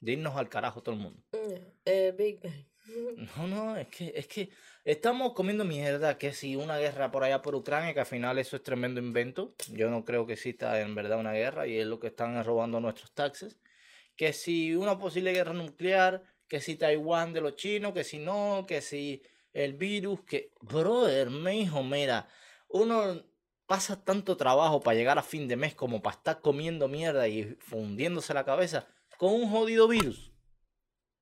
de 0.00 0.12
irnos 0.12 0.36
al 0.36 0.48
carajo 0.48 0.82
todo 0.82 0.94
el 0.94 1.00
mundo. 1.00 1.22
Ya, 1.32 1.72
El 1.84 2.12
Big 2.14 2.40
Bang. 2.42 2.70
No, 3.36 3.46
no, 3.46 3.76
es 3.76 3.88
que, 3.88 4.12
es 4.16 4.26
que 4.26 4.50
estamos 4.84 5.32
comiendo 5.34 5.64
mierda, 5.64 6.18
que 6.18 6.32
si 6.32 6.56
una 6.56 6.78
guerra 6.78 7.10
por 7.10 7.22
allá 7.22 7.42
por 7.42 7.54
Ucrania, 7.54 7.94
que 7.94 8.00
al 8.00 8.06
final 8.06 8.38
eso 8.38 8.56
es 8.56 8.62
tremendo 8.62 9.00
invento. 9.00 9.54
Yo 9.68 9.90
no 9.90 10.04
creo 10.04 10.26
que 10.26 10.32
exista 10.32 10.80
en 10.80 10.94
verdad 10.94 11.20
una 11.20 11.32
guerra 11.32 11.66
y 11.66 11.78
es 11.78 11.86
lo 11.86 12.00
que 12.00 12.08
están 12.08 12.36
es 12.36 12.46
robando 12.46 12.80
nuestros 12.80 13.12
taxes. 13.12 13.58
Que 14.16 14.32
si 14.32 14.74
una 14.74 14.98
posible 14.98 15.32
guerra 15.32 15.52
nuclear, 15.52 16.22
que 16.48 16.60
si 16.60 16.76
Taiwán 16.76 17.32
de 17.32 17.42
los 17.42 17.56
chinos, 17.56 17.92
que 17.92 18.02
si 18.02 18.18
no, 18.18 18.64
que 18.66 18.80
si 18.80 19.22
el 19.52 19.74
virus, 19.74 20.22
que... 20.24 20.52
Brother, 20.60 21.30
me 21.30 21.56
hijo, 21.56 21.82
mira, 21.82 22.28
uno 22.68 23.22
pasa 23.70 24.02
tanto 24.04 24.36
trabajo 24.36 24.80
para 24.80 24.96
llegar 24.96 25.16
a 25.16 25.22
fin 25.22 25.46
de 25.46 25.54
mes 25.54 25.76
como 25.76 26.02
para 26.02 26.16
estar 26.16 26.40
comiendo 26.40 26.88
mierda 26.88 27.28
y 27.28 27.54
fundiéndose 27.60 28.34
la 28.34 28.44
cabeza 28.44 28.88
con 29.16 29.32
un 29.32 29.48
jodido 29.48 29.86
virus. 29.86 30.32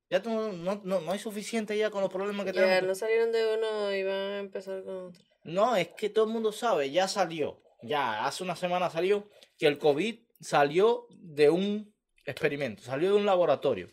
Ya 0.08 0.22
tú 0.22 0.30
no, 0.30 0.50
no, 0.52 0.80
no, 0.82 1.00
no 1.02 1.12
hay 1.12 1.18
suficiente 1.18 1.76
ya 1.76 1.90
con 1.90 2.00
los 2.00 2.10
problemas 2.10 2.46
que 2.46 2.54
Ya, 2.54 2.62
tenemos. 2.62 2.88
no 2.88 2.94
salieron 2.94 3.32
de 3.32 3.54
uno 3.54 3.92
y 3.94 4.02
van 4.02 4.14
a 4.14 4.38
empezar 4.38 4.82
con 4.82 5.08
otro. 5.08 5.22
No, 5.44 5.76
es 5.76 5.88
que 5.88 6.08
todo 6.08 6.24
el 6.24 6.30
mundo 6.32 6.50
sabe, 6.50 6.90
ya 6.90 7.06
salió, 7.06 7.62
ya 7.82 8.24
hace 8.26 8.42
una 8.42 8.56
semana 8.56 8.88
salió 8.88 9.28
que 9.58 9.66
el 9.66 9.76
COVID 9.78 10.18
salió 10.40 11.06
de 11.10 11.50
un 11.50 11.94
experimento, 12.24 12.82
salió 12.82 13.10
de 13.10 13.16
un 13.16 13.26
laboratorio. 13.26 13.90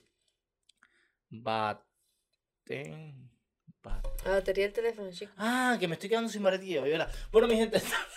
Baten, 1.29 3.29
bat- 3.83 4.05
La 4.23 4.31
batería 4.31 4.63
del 4.65 4.73
teléfono, 4.73 5.11
chico. 5.11 5.33
Ah, 5.37 5.75
que 5.79 5.87
me 5.89 5.95
estoy 5.95 6.09
quedando 6.09 6.29
sin 6.29 6.43
batería. 6.43 6.81
Bueno, 7.31 7.47
mi 7.47 7.55
gente, 7.57 7.81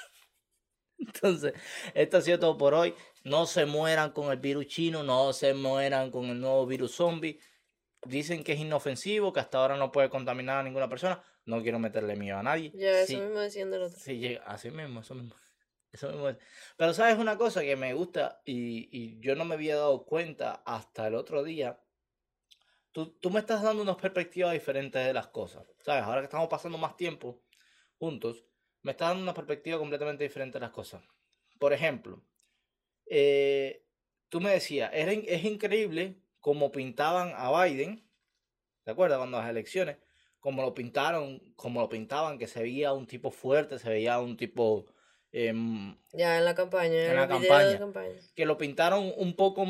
entonces, 0.99 1.55
esto 1.95 2.17
ha 2.17 2.21
sido 2.21 2.39
todo 2.39 2.57
por 2.57 2.75
hoy. 2.75 2.95
No 3.25 3.47
se 3.47 3.67
mueran 3.67 4.13
con 4.13 4.31
el 4.31 4.39
virus 4.39 4.67
chino, 4.67 5.03
no 5.03 5.33
se 5.33 5.55
mueran 5.55 6.11
con 6.11 6.27
el 6.27 6.41
nuevo 6.41 6.67
virus 6.67 6.95
zombie. 6.95 7.41
Dicen 8.05 8.45
que 8.45 8.53
es 8.53 8.61
inofensivo, 8.61 9.33
que 9.33 9.41
hasta 9.41 9.59
ahora 9.59 9.77
no 9.77 9.91
puede 9.91 10.09
contaminar 10.09 10.59
a 10.59 10.63
ninguna 10.63 10.89
persona. 10.89 11.23
No 11.45 11.63
quiero 11.63 11.79
meterle 11.79 12.17
miedo 12.17 12.39
a 12.39 12.43
nadie. 12.43 12.71
Ya, 12.75 13.05
Sí, 13.05 13.15
eso 13.15 13.23
mismo 13.25 13.41
decían 13.41 13.71
del 13.71 13.83
otro. 13.83 13.99
Sí, 13.99 14.39
así 14.45 14.71
mismo, 14.71 15.01
eso 15.01 15.15
mismo. 15.15 15.35
Eso 15.93 16.09
mismo. 16.11 16.37
Pero 16.77 16.95
sabes 16.95 17.19
una 17.19 17.37
cosa 17.37 17.63
que 17.63 17.77
me 17.77 17.95
gusta 17.95 18.41
y, 18.45 18.89
y 18.93 19.21
yo 19.21 19.35
no 19.35 19.45
me 19.45 19.55
había 19.55 19.77
dado 19.77 20.05
cuenta 20.05 20.63
hasta 20.65 21.07
el 21.09 21.15
otro 21.15 21.43
día. 21.43 21.81
Tú, 22.93 23.13
tú 23.21 23.31
me 23.31 23.41
estás 23.41 23.63
dando 23.63 23.83
unas 23.83 23.97
perspectivas 23.97 24.53
diferentes 24.53 25.05
de 25.05 25.13
las 25.13 25.29
cosas. 25.29 25.67
¿Sabes? 25.83 26.03
Ahora 26.03 26.21
que 26.21 26.25
estamos 26.27 26.49
pasando 26.49 26.79
más 26.79 26.97
tiempo 26.97 27.43
juntos, 27.99 28.45
me 28.83 28.93
estás 28.93 29.09
dando 29.09 29.23
una 29.23 29.35
perspectiva 29.35 29.79
completamente 29.79 30.25
diferente 30.25 30.59
de 30.59 30.61
las 30.61 30.71
cosas. 30.71 31.03
Por 31.59 31.73
ejemplo, 31.73 32.23
eh, 33.07 33.85
tú 34.29 34.41
me 34.41 34.51
decías, 34.51 34.91
es 34.93 35.45
increíble 35.45 36.17
cómo 36.41 36.71
pintaban 36.71 37.33
a 37.37 37.65
Biden, 37.65 38.09
¿te 38.85 38.91
acuerdas? 38.91 39.19
Cuando 39.19 39.39
las 39.39 39.51
elecciones, 39.51 39.97
como 40.41 40.63
lo 40.63 40.75
pintaron, 40.75 41.41
como 41.57 41.81
lo 41.81 41.89
pintaban, 41.89 42.39
que 42.39 42.47
se 42.47 42.63
veía 42.63 42.93
un 42.93 43.07
tipo 43.07 43.31
fuerte, 43.31 43.79
se 43.79 43.89
veía 43.89 44.21
un 44.21 44.37
tipo 44.37 44.87
em, 45.33 45.97
Ya 46.13 46.39
en 46.39 46.45
la 46.45 46.55
campaña, 46.55 46.95
en, 47.05 47.11
En 47.11 47.17
la 47.17 47.29
campaña. 47.29 47.67
de 47.67 47.79
campaña. 47.79 48.15
que 48.35 48.47
lo 48.47 48.57
pintaron 48.57 49.13
un 49.17 49.35
poco 49.35 49.67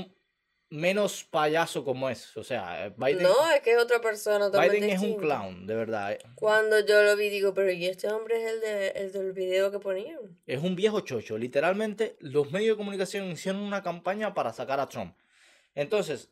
menos 0.70 1.24
payaso 1.24 1.84
como 1.84 2.08
es. 2.10 2.36
O 2.36 2.44
sea, 2.44 2.86
eh, 2.86 2.94
Biden, 2.96 3.22
No, 3.22 3.50
es 3.50 3.60
que 3.62 3.72
es 3.72 3.78
otra 3.78 4.00
persona 4.00 4.48
Biden 4.50 4.84
es 4.90 5.00
un 5.00 5.16
clown, 5.16 5.66
de 5.66 5.74
verdad. 5.74 6.12
eh. 6.12 6.18
Cuando 6.34 6.80
yo 6.84 7.02
lo 7.02 7.16
vi, 7.16 7.30
digo, 7.30 7.54
pero 7.54 7.70
¿y 7.72 7.86
este 7.86 8.08
hombre 8.08 8.42
es 8.42 8.50
el, 8.52 8.60
de, 8.60 8.88
el 8.88 9.12
del 9.12 9.32
video 9.32 9.70
que 9.70 9.78
ponían? 9.78 10.18
Es 10.46 10.62
un 10.62 10.76
viejo 10.76 11.00
chocho. 11.00 11.38
Literalmente, 11.38 12.16
los 12.20 12.50
medios 12.50 12.74
de 12.76 12.78
comunicación 12.78 13.30
hicieron 13.30 13.62
una 13.62 13.82
campaña 13.82 14.34
para 14.34 14.52
sacar 14.52 14.80
a 14.80 14.88
Trump. 14.88 15.16
Entonces, 15.74 16.30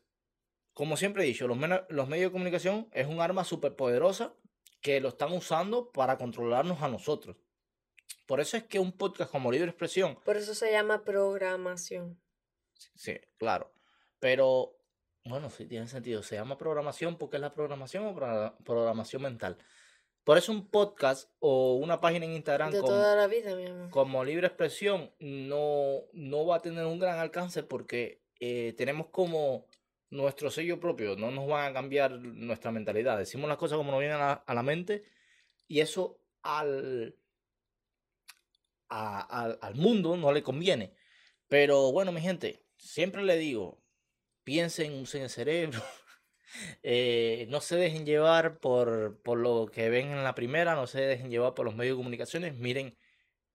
como 0.75 0.96
siempre 0.96 1.25
he 1.25 1.27
dicho, 1.27 1.49
los, 1.49 1.57
los 1.88 2.09
medios 2.09 2.31
de 2.31 2.33
comunicación 2.33 2.88
es 2.92 3.07
un 3.07 3.20
arma 3.20 3.44
súper 3.44 3.75
poderosa 3.77 4.35
que 4.83 5.01
lo 5.01 5.09
están 5.09 5.33
usando 5.33 5.90
para 5.90 6.18
controlarnos 6.18 6.83
a 6.83 6.88
nosotros. 6.88 7.37
Por 8.27 8.40
eso 8.40 8.57
es 8.57 8.64
que 8.64 8.79
un 8.79 8.92
podcast 8.92 9.31
como 9.31 9.51
Libre 9.51 9.68
Expresión, 9.70 10.18
Por 10.25 10.37
eso 10.37 10.55
se 10.55 10.70
llama 10.70 11.03
programación. 11.05 12.20
sí, 12.94 13.18
claro, 13.38 13.72
pero 14.26 14.76
bueno, 15.24 15.48
sí 15.50 15.66
tiene 15.66 15.86
sentido. 15.86 16.20
Se 16.24 16.34
llama 16.34 16.58
programación 16.58 17.16
porque 17.16 17.36
es 17.36 17.40
la 17.40 17.52
programación 17.54 18.06
o 18.06 18.12
pro- 18.16 18.56
programación 18.64 19.22
mental. 19.22 19.56
Por 20.24 20.36
eso 20.36 20.50
un 20.50 20.68
podcast 20.68 21.30
o 21.38 21.74
una 21.76 22.00
página 22.00 22.24
en 22.24 22.32
Instagram 22.32 22.72
De 22.72 22.80
con- 22.80 22.88
toda 22.88 23.14
la 23.14 23.28
vida, 23.28 23.54
mi 23.54 23.66
amor. 23.66 23.88
como 23.90 24.24
libre 24.24 24.48
expresión 24.48 25.12
no, 25.20 26.00
no 26.12 26.44
va 26.44 26.56
a 26.56 26.60
tener 26.60 26.84
un 26.86 26.98
gran 26.98 27.20
alcance 27.20 27.62
porque 27.62 28.24
eh, 28.40 28.74
tenemos 28.76 29.06
como 29.12 29.68
nuestro 30.10 30.50
sello 30.50 30.80
propio, 30.80 31.14
no 31.14 31.30
nos 31.30 31.46
van 31.46 31.70
a 31.70 31.72
cambiar 31.72 32.10
nuestra 32.18 32.72
mentalidad. 32.72 33.16
Decimos 33.18 33.48
las 33.48 33.58
cosas 33.58 33.78
como 33.78 33.92
nos 33.92 34.00
vienen 34.00 34.16
a 34.16 34.26
la, 34.26 34.32
a 34.32 34.54
la 34.54 34.64
mente 34.64 35.04
y 35.68 35.78
eso 35.78 36.18
al, 36.42 37.14
a- 38.88 39.20
al, 39.44 39.58
al 39.62 39.74
mundo 39.76 40.16
no 40.16 40.32
le 40.32 40.42
conviene. 40.42 40.94
Pero 41.46 41.92
bueno, 41.92 42.10
mi 42.10 42.20
gente, 42.20 42.66
siempre 42.76 43.22
le 43.22 43.36
digo, 43.36 43.80
piensen, 44.46 44.94
usen 45.02 45.22
el 45.24 45.30
cerebro. 45.30 45.82
eh, 46.85 47.46
no 47.50 47.61
se 47.61 47.76
dejen 47.76 48.06
llevar 48.06 48.61
por, 48.61 49.20
por 49.22 49.38
lo 49.38 49.66
que 49.72 49.90
ven 49.90 50.12
en 50.12 50.22
la 50.24 50.37
primera, 50.37 50.76
no 50.76 50.87
se 50.87 51.00
dejen 51.00 51.30
llevar 51.30 51.54
por 51.54 51.66
los 51.66 51.74
medios 51.74 51.96
de 51.96 51.98
comunicaciones. 51.98 52.54
Miren 52.54 52.96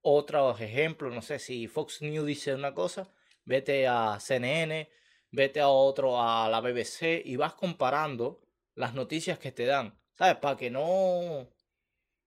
otros 0.02 0.60
ejemplos, 0.60 1.14
no 1.14 1.22
sé 1.22 1.40
si 1.40 1.68
Fox 1.68 2.02
News 2.02 2.28
dice 2.28 2.54
una 2.54 2.74
cosa, 2.74 3.10
vete 3.46 3.88
a 3.88 4.20
CNN, 4.20 4.92
vete 5.32 5.62
a 5.62 5.70
otro, 5.70 6.22
a 6.22 6.50
la 6.50 6.60
BBC 6.60 7.22
y 7.24 7.38
vas 7.38 7.54
comparando 7.54 8.42
las 8.76 8.94
noticias 8.94 9.40
que 9.40 9.54
te 9.54 9.66
dan, 9.66 9.98
¿sabes? 10.18 10.38
Para 10.38 10.58
que 10.58 10.70
no, 10.70 11.48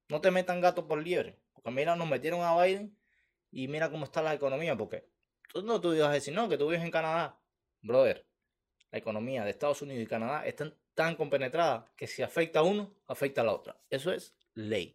no 0.08 0.20
te 0.22 0.30
metan 0.30 0.62
gato 0.62 0.88
por 0.88 1.02
liebre. 1.02 1.38
Porque 1.52 1.70
mira, 1.70 1.96
nos 1.96 2.08
metieron 2.08 2.40
a 2.42 2.56
Biden 2.64 2.96
y 3.50 3.68
mira 3.68 3.90
cómo 3.90 4.06
está 4.06 4.22
la 4.22 4.34
economía, 4.34 4.74
porque 4.76 5.06
tú 5.52 5.62
no 5.62 5.80
tú 5.82 5.92
ibas 5.92 6.08
a 6.08 6.12
decir, 6.12 6.34
no, 6.34 6.48
que 6.48 6.56
tú 6.56 6.68
vives 6.68 6.82
en 6.82 6.90
Canadá. 6.90 7.38
Brother, 7.82 8.26
la 8.94 8.98
economía 8.98 9.42
de 9.42 9.50
Estados 9.50 9.82
Unidos 9.82 10.04
y 10.04 10.06
Canadá 10.06 10.46
están 10.46 10.72
tan 10.94 11.16
compenetradas 11.16 11.90
que 11.96 12.06
si 12.06 12.22
afecta 12.22 12.60
a 12.60 12.62
uno, 12.62 12.94
afecta 13.08 13.40
a 13.40 13.44
la 13.44 13.52
otra. 13.52 13.76
Eso 13.90 14.12
es 14.12 14.36
ley. 14.54 14.94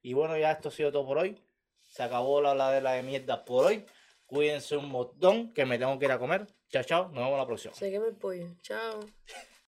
Y 0.00 0.14
bueno, 0.14 0.38
ya 0.38 0.52
esto 0.52 0.68
ha 0.68 0.72
sido 0.72 0.92
todo 0.92 1.04
por 1.04 1.18
hoy. 1.18 1.36
Se 1.80 2.04
acabó 2.04 2.40
la 2.40 2.52
habladera 2.52 2.92
de 2.92 3.02
mierda 3.02 3.44
por 3.44 3.64
hoy. 3.64 3.84
Cuídense 4.26 4.76
un 4.76 4.88
montón, 4.90 5.52
que 5.52 5.66
me 5.66 5.76
tengo 5.76 5.98
que 5.98 6.04
ir 6.04 6.12
a 6.12 6.20
comer. 6.20 6.46
Chao, 6.68 6.84
chao. 6.84 7.04
Nos 7.06 7.24
vemos 7.24 7.36
la 7.36 7.46
próxima. 7.46 7.74
Sé 7.74 7.90
que 7.90 7.98
me 7.98 8.12
pollo. 8.12 8.46
Chao. 8.62 9.00